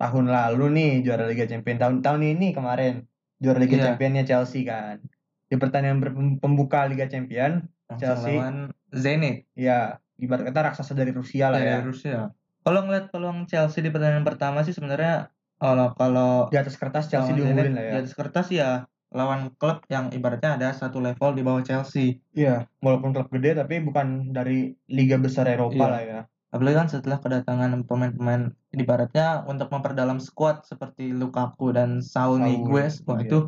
tahun 0.00 0.24
lalu 0.24 0.64
nih 0.72 0.92
juara 1.04 1.28
Liga 1.28 1.44
Champions 1.44 1.76
tahun 1.76 2.00
tahun 2.00 2.20
ini 2.24 2.56
kemarin 2.56 3.04
juara 3.36 3.60
Liga 3.60 3.76
Iya. 3.76 3.84
Championnya 3.92 4.24
Chelsea 4.24 4.64
kan. 4.64 4.96
Di 5.44 5.60
pertandingan 5.60 6.00
pembuka 6.40 6.88
Liga 6.88 7.04
Champion, 7.04 7.60
Langsung 7.84 8.00
Chelsea. 8.00 8.40
lawan 8.40 8.72
Zenit 8.90 9.44
ya 9.52 10.00
ibarat 10.16 10.48
kata 10.48 10.72
raksasa 10.72 10.96
dari 10.96 11.12
Rusia 11.12 11.52
lah 11.52 11.60
dari 11.60 11.78
ya. 11.78 11.84
Rusia. 11.84 12.18
Kalau 12.60 12.80
ngeliat 12.84 13.12
peluang 13.12 13.44
Chelsea 13.44 13.84
di 13.84 13.92
pertandingan 13.92 14.24
pertama 14.24 14.64
sih 14.64 14.72
sebenarnya 14.72 15.28
kalau 15.60 15.92
kalau 15.92 16.48
Di 16.48 16.56
atas 16.56 16.74
kertas 16.74 17.12
Chelsea 17.12 17.36
diunggulin 17.36 17.76
lah 17.76 17.84
ya. 17.84 17.92
di 17.92 17.96
atas 18.08 18.14
kertas 18.16 18.48
ya 18.48 18.88
lawan 19.10 19.50
klub 19.58 19.82
yang 19.90 20.14
ibaratnya 20.14 20.54
ada 20.54 20.70
satu 20.70 21.02
level 21.02 21.34
di 21.34 21.42
bawah 21.42 21.62
Chelsea. 21.66 22.22
Iya, 22.34 22.70
walaupun 22.78 23.10
klub 23.10 23.26
gede 23.34 23.58
tapi 23.58 23.82
bukan 23.82 24.30
dari 24.30 24.74
liga 24.86 25.18
besar 25.18 25.50
Eropa 25.50 25.82
Iya. 25.86 25.90
lah 25.90 26.02
ya. 26.02 26.20
Apalagi 26.50 26.76
kan 26.82 26.88
setelah 26.90 27.18
kedatangan 27.22 27.86
pemain-pemain 27.86 28.50
ibaratnya 28.74 29.46
untuk 29.46 29.70
memperdalam 29.70 30.18
skuad 30.18 30.66
seperti 30.66 31.14
Lukaku 31.14 31.70
dan 31.70 32.02
Saul 32.02 32.42
Saul, 32.42 32.46
Niguez, 32.46 33.02
wah 33.06 33.22
iya. 33.22 33.26
itu 33.30 33.38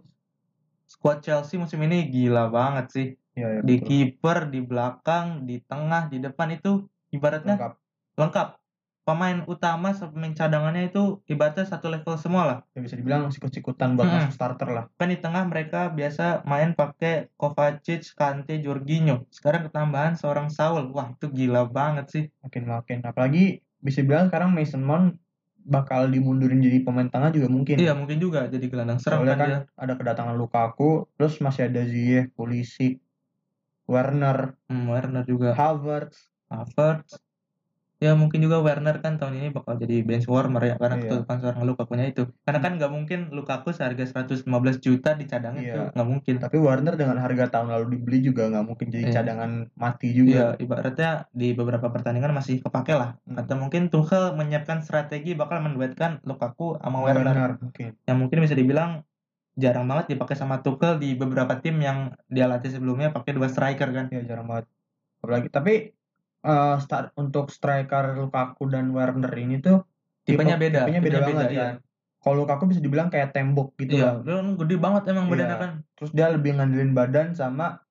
skuad 0.87 1.19
Chelsea 1.23 1.59
musim 1.59 1.83
ini 1.83 2.07
gila 2.11 2.51
banget 2.51 2.87
sih. 2.95 3.09
Iya, 3.35 3.59
iya, 3.59 3.61
Di 3.65 3.81
kiper, 3.83 4.51
di 4.53 4.61
belakang, 4.63 5.49
di 5.49 5.59
tengah, 5.67 6.13
di 6.13 6.21
depan 6.23 6.53
itu 6.55 6.87
ibaratnya 7.11 7.59
Lengkap. 7.59 7.73
lengkap. 8.19 8.49
Pemain 9.03 9.43
utama 9.51 9.91
sama 9.99 10.15
pemain 10.15 10.31
cadangannya 10.31 10.95
itu 10.95 11.19
ibaratnya 11.27 11.67
satu 11.67 11.91
level 11.91 12.15
semua 12.15 12.43
lah. 12.47 12.59
Ya, 12.71 12.87
bisa 12.87 12.95
dibilang 12.95 13.27
sikut-sikutan 13.35 13.99
buat 13.99 14.07
Mm-mm. 14.07 14.31
masuk 14.31 14.33
starter 14.39 14.69
lah. 14.71 14.85
Kan 14.95 15.11
di 15.11 15.19
tengah 15.19 15.43
mereka 15.43 15.91
biasa 15.91 16.47
main 16.47 16.71
pakai 16.79 17.27
Kovacic, 17.35 18.15
Kante, 18.15 18.63
Jorginho. 18.63 19.27
Sekarang 19.35 19.67
ketambahan 19.67 20.15
seorang 20.15 20.55
Saul. 20.55 20.95
Wah, 20.95 21.11
itu 21.19 21.27
gila 21.35 21.67
banget 21.67 22.07
sih. 22.15 22.25
Makin-makin. 22.47 23.03
Apalagi 23.03 23.59
bisa 23.83 24.07
dibilang 24.07 24.31
sekarang 24.31 24.55
Mason 24.55 24.87
Mount 24.87 25.19
bakal 25.63 26.07
dimundurin 26.07 26.63
jadi 26.63 26.83
pemain 26.87 27.11
tengah 27.11 27.35
juga 27.35 27.51
mungkin. 27.51 27.83
Iya, 27.83 27.99
mungkin 27.99 28.19
juga 28.23 28.47
jadi 28.47 28.67
gelandang 28.71 29.03
serang 29.03 29.27
Soalnya 29.27 29.35
kan 29.35 29.43
kan 29.43 29.51
dia. 29.51 29.61
ada 29.79 29.95
kedatangan 29.99 30.35
Lukaku, 30.39 31.11
terus 31.19 31.39
masih 31.43 31.71
ada 31.71 31.83
Ziyech, 31.87 32.31
Pulisic, 32.35 33.03
Werner, 33.87 34.59
Hmm, 34.71 34.87
Werner 34.91 35.27
juga. 35.27 35.55
Havertz. 35.55 36.31
Havertz. 36.51 37.19
Ya 38.03 38.19
mungkin 38.19 38.43
juga 38.43 38.59
Werner 38.59 38.99
kan 38.99 39.15
tahun 39.15 39.39
ini 39.39 39.49
bakal 39.55 39.79
jadi 39.79 40.03
bench 40.03 40.27
warmer 40.27 40.59
ya 40.67 40.75
karena 40.75 40.99
Iya. 40.99 41.03
ketutupan 41.07 41.39
seorang 41.39 41.63
Lukaku-nya 41.63 42.07
itu. 42.11 42.27
Karena 42.43 42.59
kan 42.59 42.73
nggak 42.75 42.91
mungkin 42.91 43.31
Lukaku 43.31 43.71
seharga 43.71 44.03
115 44.03 44.83
juta 44.83 45.15
dicadangin 45.15 45.63
Iya. 45.63 45.75
tuh 45.79 45.85
nggak 45.95 46.09
mungkin. 46.11 46.35
Tapi 46.43 46.57
Werner 46.59 46.99
dengan 46.99 47.23
harga 47.23 47.47
tahun 47.55 47.71
lalu 47.71 47.87
dibeli 47.95 48.19
juga 48.27 48.51
nggak 48.51 48.65
mungkin 48.67 48.87
jadi 48.91 49.07
Iya. 49.07 49.15
cadangan 49.23 49.71
mati 49.79 50.11
Iya, 50.11 50.19
juga. 50.19 50.43
ibaratnya 50.59 51.11
di 51.31 51.55
beberapa 51.55 51.87
pertandingan 51.95 52.35
masih 52.35 52.59
kepake 52.59 52.91
lah. 52.91 53.15
Hmm. 53.23 53.39
Atau 53.39 53.55
mungkin 53.55 53.87
Tuchel 53.87 54.35
menyiapkan 54.35 54.83
strategi 54.83 55.39
bakal 55.39 55.63
menduetkan 55.63 56.19
Lukaku 56.27 56.83
sama 56.83 57.07
Werner. 57.07 57.31
Werner 57.31 57.53
mungkin. 57.63 57.95
Yang 58.03 58.19
mungkin 58.19 58.39
bisa 58.43 58.59
dibilang 58.59 59.07
jarang 59.55 59.87
banget 59.87 60.19
dipakai 60.19 60.35
sama 60.35 60.59
Tuchel 60.59 60.99
di 60.99 61.15
beberapa 61.15 61.55
tim 61.63 61.79
yang 61.79 62.19
dia 62.27 62.51
latih 62.51 62.75
sebelumnya 62.75 63.15
pakai 63.15 63.31
dua 63.39 63.47
striker 63.47 63.95
kan. 63.95 64.11
Ya 64.11 64.27
jarang 64.27 64.51
banget. 64.51 64.67
Apalagi 65.23 65.47
tapi 65.55 65.95
eh, 66.43 66.77
start 66.79 67.15
untuk 67.15 67.49
striker 67.49 68.15
Lukaku 68.17 68.67
dan 68.67 68.91
Werner 68.91 69.33
ini 69.33 69.59
tuh 69.59 69.87
Tipenya 70.23 70.55
tipe- 70.55 70.71
beda, 70.71 70.79
tipenya 70.83 71.01
beda 71.01 71.11
tipenya 71.13 71.27
banget 71.29 71.43
beda, 71.45 71.53
iya. 71.53 71.65
kan. 71.65 71.75
Kalau 72.19 72.35
Lukaku 72.39 72.63
bisa 72.67 72.79
dibilang 72.79 73.09
kayak 73.09 73.31
tembok 73.31 73.75
gitu 73.77 73.95
Iya, 73.97 74.19
kan 74.19 74.55
gede 74.57 74.77
banget 74.77 75.03
emang 75.09 75.27
badannya 75.27 75.49
Iya. 75.49 75.59
kan. 75.59 75.71
Terus 75.93 76.11
dia 76.13 76.27
lebih 76.29 76.51
ngandelin 76.53 76.93
badan 76.93 77.29
sama 77.33 77.83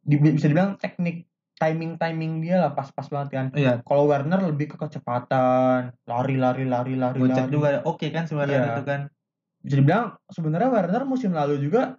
di- 0.00 0.16
bisa 0.16 0.46
dibilang 0.46 0.76
teknik 0.76 1.28
timing 1.54 1.96
timing 1.96 2.32
dia 2.38 2.56
lah 2.58 2.72
pas-pas 2.72 3.04
banget 3.06 3.28
kan. 3.30 3.46
Iya, 3.52 3.80
Kalau 3.82 4.04
Werner 4.06 4.40
lebih 4.42 4.66
ke 4.68 4.76
kecepatan, 4.78 5.92
lari 6.02 6.36
lari 6.36 6.64
lari 6.64 6.94
lari 6.94 7.16
gocek 7.16 7.36
lari. 7.42 7.52
juga 7.52 7.68
oke 7.82 8.06
kan 8.06 8.24
sebenarnya 8.24 8.58
Iya. 8.58 8.68
itu 8.70 8.82
kan. 8.82 9.00
Bisa 9.58 9.74
dibilang 9.74 10.04
sebenarnya 10.26 10.68
Werner 10.70 11.02
musim 11.04 11.32
lalu 11.32 11.58
juga 11.58 11.96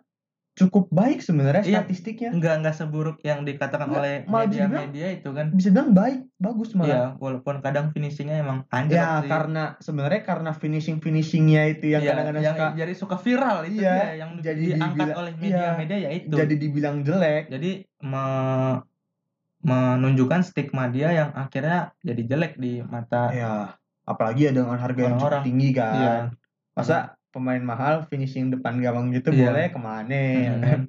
cukup 0.57 0.89
baik 0.89 1.21
sebenarnya 1.21 1.61
Iya. 1.61 1.79
statistiknya. 1.79 2.33
Enggak 2.33 2.57
enggak 2.57 2.75
seburuk 2.75 3.21
yang 3.21 3.41
dikatakan 3.41 3.87
Enggak, 3.87 4.01
oleh 4.01 4.15
media-media 4.25 5.07
itu 5.13 5.29
kan. 5.29 5.53
Bisa 5.53 5.69
dibilang 5.69 5.93
baik, 5.93 6.19
bagus 6.35 6.73
malah. 6.73 6.89
Iya, 6.89 7.03
walaupun 7.15 7.55
kadang 7.59 7.85
finishingnya 7.89 8.41
emang 8.41 8.65
anjlok 8.67 8.97
Ya 8.97 9.09
sih. 9.15 9.29
karena 9.29 9.63
sebenarnya 9.77 10.21
karena 10.23 10.51
finishing 10.51 10.97
finishingnya 10.97 11.61
itu 11.69 11.85
yang 11.89 12.01
Iya, 12.01 12.09
kadang-kadang 12.11 12.41
yang 12.43 12.55
suka 12.55 12.67
jadi 12.75 12.93
suka 12.93 13.15
viral 13.15 13.57
itu 13.63 13.77
Iya, 13.77 13.93
dia 13.93 14.09
yang 14.17 14.31
jadi 14.39 14.63
diangkat 14.67 14.89
dibilang- 14.89 15.15
oleh 15.15 15.31
iya, 15.31 15.39
media-media 15.39 15.97
ya 15.99 16.09
itu. 16.11 16.35
jadi 16.35 16.55
dibilang 16.55 16.97
jelek. 17.01 17.43
Jadi 17.47 17.71
me- 18.01 18.81
menunjukkan 19.59 20.41
stigma 20.43 20.87
dia 20.87 21.09
yang 21.11 21.29
akhirnya 21.33 21.91
jadi 21.99 22.21
jelek 22.25 22.55
di 22.55 22.79
mata 22.79 23.29
Ya, 23.29 23.53
apalagi 24.03 24.47
ya 24.47 24.51
dengan 24.53 24.77
harga 24.77 25.01
yang 25.03 25.17
cukup 25.17 25.41
tinggi 25.43 25.69
kan. 25.71 25.93
Iya. 25.93 26.13
Masa 26.73 27.16
pemain 27.29 27.59
mahal 27.59 28.05
finishing 28.05 28.49
depan 28.49 28.79
gawang 28.79 29.11
gitu 29.11 29.29
Iya. 29.29 29.39
boleh 29.43 29.65
ke 29.69 29.79
mana 29.79 30.15
ya 30.15 30.51
Hmm. 30.51 30.61
kan? 30.61 30.81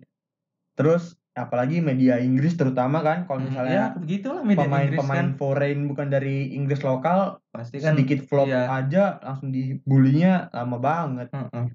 Terus 0.75 1.05
apalagi 1.33 1.79
media 1.79 2.19
Inggris 2.19 2.55
terutama 2.55 2.99
kan 2.99 3.23
kalau 3.25 3.39
Hmm, 3.41 3.47
ya 3.47 3.51
misalnya 3.53 3.83
begitulah 3.95 4.43
media 4.43 4.59
Inggris 4.59 4.99
pemain-pemain 4.99 5.27
kan 5.29 5.39
foreign 5.39 5.79
bukan 5.87 6.07
dari 6.09 6.37
Inggris 6.51 6.83
lokal 6.83 7.19
pasti 7.49 7.79
kan 7.79 7.95
sedikit 7.95 8.27
flop 8.27 8.47
iya. 8.47 8.67
aja 8.69 9.23
langsung 9.23 9.51
dibulinya 9.51 10.51
lama 10.51 10.77
banget. 10.77 11.29
Heeh. 11.31 11.67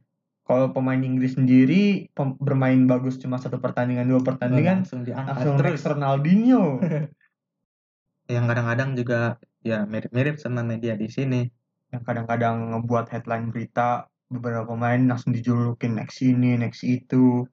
Kalau 0.44 0.76
pemain 0.76 1.00
Inggris 1.00 1.40
sendiri 1.40 2.12
pem- 2.12 2.36
bermain 2.36 2.76
bagus 2.84 3.16
cuma 3.16 3.40
satu 3.40 3.64
pertandingan 3.64 4.04
dua 4.04 4.20
pertandingan 4.20 4.84
langsung 4.84 5.08
diangkat 5.08 5.32
langsung 5.32 5.56
terus. 5.56 5.80
Ronaldinho. 5.82 6.84
Yang 8.28 8.46
kadang-kadang 8.50 8.90
juga 8.96 9.20
ya 9.62 9.84
mirip-mirip 9.84 10.36
sama 10.38 10.60
media 10.62 10.96
di 10.96 11.08
sini. 11.08 11.48
yang 11.88 12.02
kadang-kadang 12.02 12.74
ngebuat 12.74 13.06
headline 13.08 13.54
berita 13.54 14.10
beberapa 14.34 14.66
pemain 14.66 14.98
langsung 14.98 15.32
dijulukin 15.32 15.94
next 15.94 16.20
ini, 16.26 16.58
next 16.58 16.82
itu. 16.82 17.46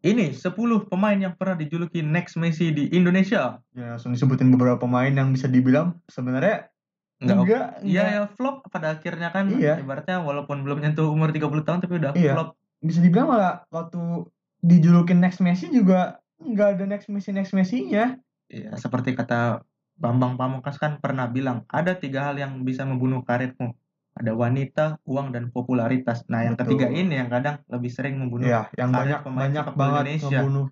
Ini 0.00 0.32
10 0.32 0.88
pemain 0.88 1.18
yang 1.18 1.34
pernah 1.36 1.56
dijuluki 1.58 2.00
next 2.00 2.40
Messi 2.40 2.72
di 2.72 2.88
Indonesia. 2.94 3.58
Ya 3.76 3.96
langsung 3.96 4.16
disebutin 4.16 4.48
beberapa 4.54 4.80
pemain 4.80 5.10
yang 5.10 5.34
bisa 5.34 5.50
dibilang 5.50 6.00
sebenarnya 6.08 6.70
Enggak 7.16 7.36
enggak, 7.40 7.66
Iya 7.80 8.02
enggak. 8.04 8.12
ya 8.12 8.22
flop 8.36 8.56
pada 8.68 8.86
akhirnya 8.92 9.28
kan 9.32 9.48
Iya. 9.48 9.80
ibaratnya 9.80 10.20
walaupun 10.20 10.60
belum 10.68 10.84
nyentuh 10.84 11.08
umur 11.08 11.32
30 11.32 11.64
tahun 11.64 11.80
tapi 11.80 11.96
udah 11.96 12.12
Iya. 12.12 12.36
flop. 12.36 12.48
Bisa 12.84 13.00
dibilang 13.00 13.32
malah 13.32 13.64
waktu 13.72 14.28
dijulukin 14.60 15.16
next 15.16 15.40
Messi 15.40 15.72
juga 15.72 16.20
nggak 16.36 16.68
ada 16.76 16.84
next 16.84 17.08
Messi 17.08 17.32
next 17.32 17.56
Messi-nya. 17.56 18.20
Iya, 18.52 18.76
seperti 18.76 19.16
kata 19.16 19.64
Bambang 19.96 20.36
Pamungkas 20.36 20.76
kan 20.76 21.00
pernah 21.00 21.24
bilang, 21.24 21.64
ada 21.72 21.96
tiga 21.96 22.28
hal 22.28 22.36
yang 22.36 22.60
bisa 22.68 22.84
membunuh 22.84 23.24
karirmu. 23.24 23.72
Ada 24.16 24.32
wanita, 24.32 24.84
uang, 25.04 25.28
dan 25.36 25.52
popularitas. 25.52 26.24
Nah, 26.32 26.40
yang 26.48 26.56
Betul. 26.56 26.80
ketiga 26.80 26.86
ini 26.88 27.20
yang 27.20 27.28
kadang 27.28 27.60
lebih 27.68 27.92
sering 27.92 28.16
membunuh. 28.16 28.48
Iya, 28.48 28.72
yang 28.72 28.88
banyak 28.88 29.20
pemain 29.20 29.44
banyak 29.52 29.64
banget 29.76 30.02
Indonesia. 30.08 30.40
ngebunuh. 30.40 30.66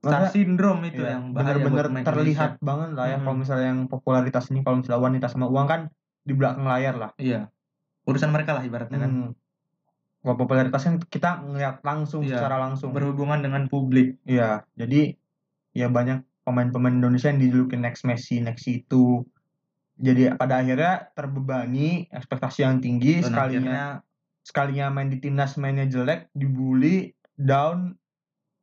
Star 0.00 0.24
syndrome 0.32 0.82
itu 0.88 1.02
iya, 1.04 1.12
yang 1.14 1.24
pemain 1.30 2.02
terlihat 2.02 2.56
Indonesia. 2.56 2.64
banget 2.64 2.90
lah 2.96 3.04
ya 3.06 3.16
Mhm. 3.20 3.24
kalau 3.28 3.36
misalnya 3.36 3.66
yang 3.68 3.80
popularitas 3.84 4.44
ini 4.48 4.60
kalau 4.64 4.76
misalnya 4.80 5.02
wanita 5.04 5.26
sama 5.28 5.46
uang 5.46 5.66
kan 5.68 5.80
di 6.24 6.32
belakang 6.32 6.64
layar 6.64 6.94
lah. 6.96 7.10
Iya. 7.14 7.52
Urusan 8.08 8.32
mereka 8.32 8.56
lah 8.56 8.64
ibaratnya 8.64 8.96
kan. 8.96 9.12
Hmm. 9.12 9.30
Kalau 10.20 10.36
popularitas 10.36 10.80
kan 10.82 10.94
kita 11.04 11.30
ngeliat 11.44 11.84
langsung 11.84 12.24
Iya, 12.24 12.42
secara 12.42 12.56
langsung. 12.58 12.90
Berhubungan 12.90 13.38
dengan 13.40 13.68
publik. 13.68 14.18
Iya, 14.24 14.64
jadi 14.74 15.14
ya 15.72 15.86
banyak 15.86 16.24
pemain-pemain 16.42 16.96
Indonesia 16.96 17.28
yang 17.28 17.38
dijulukin 17.38 17.84
next 17.84 18.02
Messi, 18.02 18.40
next 18.40 18.66
itu. 18.66 19.22
Jadi 20.00 20.32
pada 20.40 20.64
akhirnya 20.64 21.12
terbebani 21.12 22.08
ekspektasi 22.08 22.64
yang 22.64 22.80
tinggi 22.80 23.20
Dan 23.20 23.36
sekalinya 23.36 23.60
akhirnya 23.60 23.84
sekalinya 24.40 24.86
main 24.88 25.08
di 25.12 25.18
timnas 25.20 25.60
mainnya 25.60 25.84
jelek, 25.84 26.32
dibully, 26.32 27.12
down, 27.36 27.94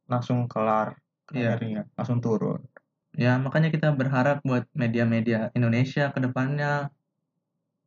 langsung 0.09 0.49
kelar 0.49 0.97
Iya. 1.29 1.59
karirnya, 1.59 1.81
langsung 1.93 2.19
turun. 2.23 2.63
ya 3.17 3.33
makanya 3.41 3.73
kita 3.73 3.89
berharap 3.97 4.45
buat 4.45 4.69
media-media 4.77 5.49
Indonesia 5.57 6.13
ke 6.13 6.19
depannya 6.21 6.93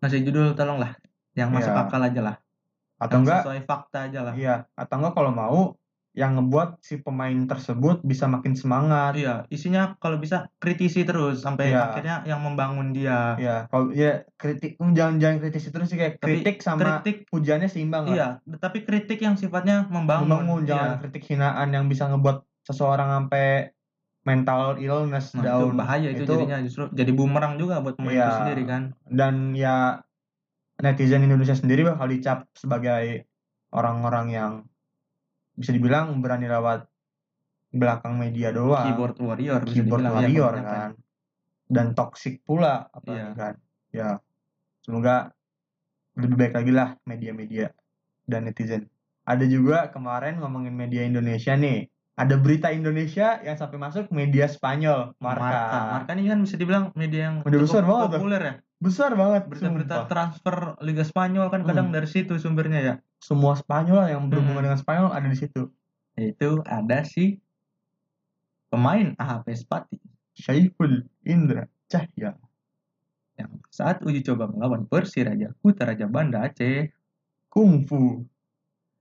ngasih 0.02 0.26
judul 0.26 0.58
tolonglah 0.58 0.98
yang 1.38 1.54
masuk 1.54 1.70
Iya. 1.70 1.82
akal 1.86 2.02
aja 2.02 2.20
lah. 2.20 2.36
Atau 3.00 3.16
Yang 3.16 3.22
enggak, 3.24 3.40
sesuai 3.46 3.60
fakta 3.64 3.98
aja 4.10 4.20
lah. 4.26 4.34
iya, 4.36 4.56
atau 4.76 4.94
enggak 5.00 5.14
kalau 5.16 5.32
mau 5.32 5.58
yang 6.10 6.34
ngebuat 6.34 6.82
si 6.82 6.98
pemain 6.98 7.46
tersebut 7.46 8.02
bisa 8.02 8.26
makin 8.26 8.52
semangat. 8.52 9.14
Iya, 9.14 9.46
isinya 9.46 9.94
kalau 9.96 10.18
bisa 10.18 10.50
kritisi 10.58 11.06
terus 11.06 11.40
sampai 11.40 11.70
Iya. 11.70 11.86
akhirnya 11.86 12.16
yang 12.26 12.42
membangun 12.42 12.90
dia. 12.90 13.38
Ya, 13.38 13.56
kalau 13.66 13.90
ya 13.90 14.26
kritik 14.34 14.74
hmm, 14.76 14.90
jangan 14.92 15.22
jangan 15.22 15.36
kritisi 15.38 15.70
terus 15.70 15.86
sih 15.86 15.94
kayak 15.94 16.18
Tapi 16.18 16.42
kritik 16.42 16.56
sama 16.58 16.78
kritik 16.98 17.30
pujiannya 17.30 17.70
seimbang 17.70 18.10
lah. 18.10 18.12
iya, 18.12 18.28
tapi 18.58 18.82
kritik 18.82 19.18
yang 19.18 19.38
sifatnya 19.38 19.86
membangun. 19.86 20.26
membangun 20.26 20.60
jangan 20.64 20.90
Iya. 20.90 21.00
kritik 21.00 21.22
hinaan 21.24 21.68
yang 21.70 21.86
bisa 21.86 22.10
ngebuat 22.10 22.42
seseorang 22.64 23.08
sampai 23.08 23.70
mental 24.20 24.76
illness 24.76 25.32
Nah, 25.32 25.40
itu 25.40 25.48
down 25.48 25.74
bahaya 25.74 26.08
itu, 26.10 26.26
Itu- 26.26 26.34
jadinya 26.36 26.58
justru 26.60 26.90
jadi 26.90 27.08
bumerang 27.10 27.56
juga 27.56 27.78
buat 27.78 27.96
pemain 27.96 28.12
itu 28.12 28.20
Iya. 28.20 28.36
sendiri 28.36 28.62
kan. 28.66 28.82
dan 29.06 29.34
ya 29.54 30.02
netizen 30.76 31.22
Indonesia 31.22 31.52
sendiri 31.52 31.84
bakal 31.84 32.08
dicap 32.08 32.48
sebagai 32.52 33.28
orang-orang 33.70 34.26
yang 34.28 34.52
bisa 35.60 35.70
dibilang 35.70 36.16
berani 36.24 36.48
lewat 36.48 36.88
belakang 37.70 38.16
media 38.18 38.50
doang 38.50 38.82
Keyboard 38.90 39.16
warrior 39.20 39.60
keyboard 39.62 40.02
dibilang 40.02 40.02
ya, 40.02 40.10
warrior 40.16 40.52
kebanyakan. 40.58 40.72
kan 40.72 40.90
dan 41.70 41.86
toxic 41.94 42.42
pula 42.42 42.90
apalagi 42.90 43.20
Iya. 43.20 43.38
kan 43.38 43.54
ya 43.94 44.08
semoga 44.82 45.30
lebih 46.18 46.36
baik 46.36 46.54
lagi 46.58 46.72
lah 46.74 46.88
media-media 47.06 47.70
dan 48.26 48.50
netizen 48.50 48.90
ada 49.22 49.46
juga 49.46 49.86
kemarin 49.94 50.42
ngomongin 50.42 50.74
media 50.74 51.06
Indonesia 51.06 51.54
nih 51.54 51.86
ada 52.18 52.34
berita 52.36 52.68
Indonesia 52.74 53.38
yang 53.40 53.56
sampai 53.56 53.78
masuk 53.80 54.10
media 54.10 54.44
Spanyol 54.50 55.14
Marka, 55.22 55.40
Marka. 55.40 55.78
Marka 55.94 56.10
ini 56.18 56.28
kan 56.28 56.38
bisa 56.42 56.56
dibilang 56.58 56.90
media 56.92 57.30
yang 57.30 57.36
Media 57.46 57.56
cukup 57.62 57.64
besar 57.70 57.82
banget 57.86 58.08
populer 58.18 58.42
ya. 58.42 58.54
Besar 58.80 59.12
banget 59.12 59.44
Berita-berita 59.46 60.08
transfer 60.08 60.56
Liga 60.80 61.04
Spanyol 61.04 61.46
kan 61.48 61.62
kadang 61.62 61.92
Hmm. 61.92 61.94
dari 61.94 62.08
situ 62.08 62.34
sumbernya 62.36 62.80
ya. 62.80 62.94
semua 63.20 63.52
Spanyol 63.52 64.08
yang 64.08 64.26
berhubungan 64.26 64.64
Hmm. 64.64 64.72
dengan 64.72 64.80
Spanyol 64.80 65.10
ada 65.12 65.28
di 65.28 65.36
situ 65.36 65.68
Itu 66.16 66.64
ada 66.64 67.04
si 67.04 67.36
pemain 68.68 69.12
AHP 69.14 69.46
Spati 69.54 69.96
Syaiful 70.32 71.04
Indra 71.22 71.64
Cahya 71.86 72.32
yang 73.36 73.50
saat 73.68 74.00
uji 74.00 74.20
coba 74.22 74.46
melawan 74.46 74.84
Persiraja 74.84 75.52
Utaraja 75.60 76.04
Banda 76.04 76.44
Aceh 76.44 76.92
kungfu 77.48 78.24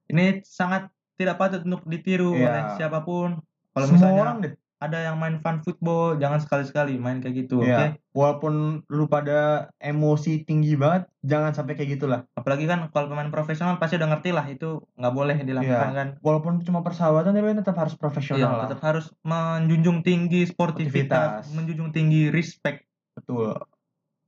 ini 0.07 0.41
sangat 0.41 0.87
tidak 1.15 1.35
patut 1.35 1.61
untuk 1.63 1.83
ditiru 1.85 2.33
Iya. 2.33 2.47
oleh 2.47 2.63
siapa 2.75 3.03
pun. 3.03 3.37
Kalau 3.69 3.85
semua 3.85 3.95
misalnya 3.99 4.17
orang 4.17 4.37
deh 4.41 4.53
ada 4.79 4.95
yang 4.97 5.19
main 5.19 5.35
fun 5.37 5.59
football, 5.59 6.15
jangan 6.15 6.39
sekali-sekali 6.39 6.95
main 6.95 7.19
kayak 7.19 7.45
gitu, 7.45 7.59
oke? 7.61 7.67
ya 7.67 7.93
walaupun 8.09 8.83
lu 8.87 9.05
pada 9.05 9.67
emosi 9.77 10.43
tinggi 10.43 10.73
banget 10.75 11.07
jangan 11.21 11.51
sampai 11.51 11.75
kayak 11.75 11.99
gitulah 11.99 12.23
Apalagi 12.33 12.63
kan 12.63 12.87
kalau 12.89 13.07
pemain 13.07 13.27
profesional 13.27 13.75
pasti 13.75 13.99
udah 13.99 14.09
ngerti 14.09 14.31
lah 14.31 14.47
itu 14.47 14.79
nggak 14.95 15.13
boleh 15.13 15.37
dilakukan 15.39 15.89
Iya. 15.91 15.95
kan. 15.95 16.07
walaupun 16.19 16.63
cuma 16.63 16.79
persahabatan 16.79 17.31
tapi 17.31 17.59
tetap 17.59 17.75
harus 17.75 17.95
profesional 17.95 18.39
Iya, 18.39 18.55
lah 18.55 18.63
tetap 18.65 18.81
harus 18.81 19.05
menjunjung 19.21 19.99
tinggi 20.01 20.47
sportivitas, 20.47 21.45
Sportivitas. 21.45 21.55
menjunjung 21.55 21.89
tinggi 21.91 22.21
respect. 22.31 22.87
betul 23.19 23.51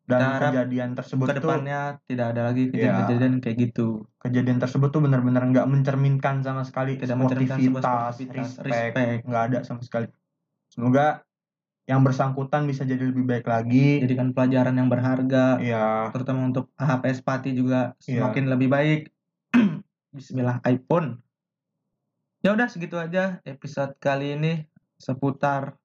dan 0.04 0.52
kejadian 0.52 0.92
tersebut 0.92 1.24
tuh 1.24 1.32
Ke 1.32 1.40
depannya 1.40 1.82
tidak 2.04 2.26
ada 2.36 2.42
lagi 2.52 2.68
Iya. 2.68 2.72
kejadian-kejadian 2.76 3.34
kayak 3.40 3.58
gitu. 3.72 3.88
kejadian 4.20 4.60
tersebut 4.60 4.90
tuh 4.92 5.00
benar-benar 5.00 5.48
nggak 5.48 5.68
mencerminkan 5.72 6.44
sama 6.44 6.68
sekali 6.68 7.00
Tidak 7.00 7.16
sportivitas, 7.16 7.56
sportivitas, 7.64 8.50
respect, 8.60 8.68
respect. 8.68 9.20
nggak 9.26 9.44
ada 9.48 9.60
sama 9.64 9.82
sekali. 9.82 10.12
Semoga 10.72 11.28
yang 11.84 12.08
bersangkutan 12.08 12.64
bisa 12.64 12.88
jadi 12.88 13.04
lebih 13.12 13.28
baik 13.28 13.44
lagi. 13.44 14.00
Jadikan 14.00 14.32
pelajaran 14.32 14.80
yang 14.80 14.88
berharga, 14.88 15.60
ya, 15.60 16.08
terutama 16.16 16.48
untuk 16.48 16.72
AHPS 16.80 17.20
Pati 17.20 17.52
juga 17.52 17.92
Iya. 18.08 18.24
semakin 18.24 18.46
lebih 18.48 18.72
baik. 18.72 19.02
Bismillah 20.16 20.64
iPhone. 20.64 21.20
Ya 22.40 22.56
udah 22.56 22.72
segitu 22.72 22.96
aja 22.96 23.44
episode 23.44 24.00
kali 24.00 24.40
ini 24.40 24.64
seputar 24.98 25.76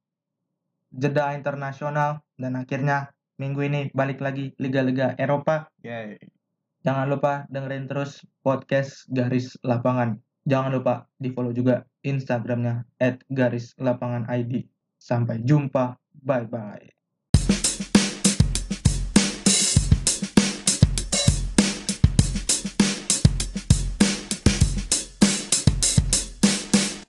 jeda 0.94 1.34
internasional 1.34 2.22
dan 2.38 2.54
akhirnya 2.56 3.10
minggu 3.36 3.60
ini 3.66 3.80
balik 3.92 4.22
lagi 4.22 4.54
liga-liga 4.56 5.12
Eropa. 5.18 5.68
ya, 5.82 6.14
Jangan 6.86 7.10
lupa 7.10 7.32
dengerin 7.50 7.90
terus 7.90 8.22
podcast 8.46 9.10
Garis 9.10 9.58
Lapangan. 9.66 10.22
Jangan 10.46 10.70
lupa 10.70 11.10
di 11.18 11.34
follow 11.34 11.50
juga 11.50 11.82
Instagramnya 12.06 12.86
@garislapanganid. 13.26 14.70
Sampai 15.08 15.38
jumpa, 15.48 15.84
bye 16.26 16.46
bye. 16.52 16.95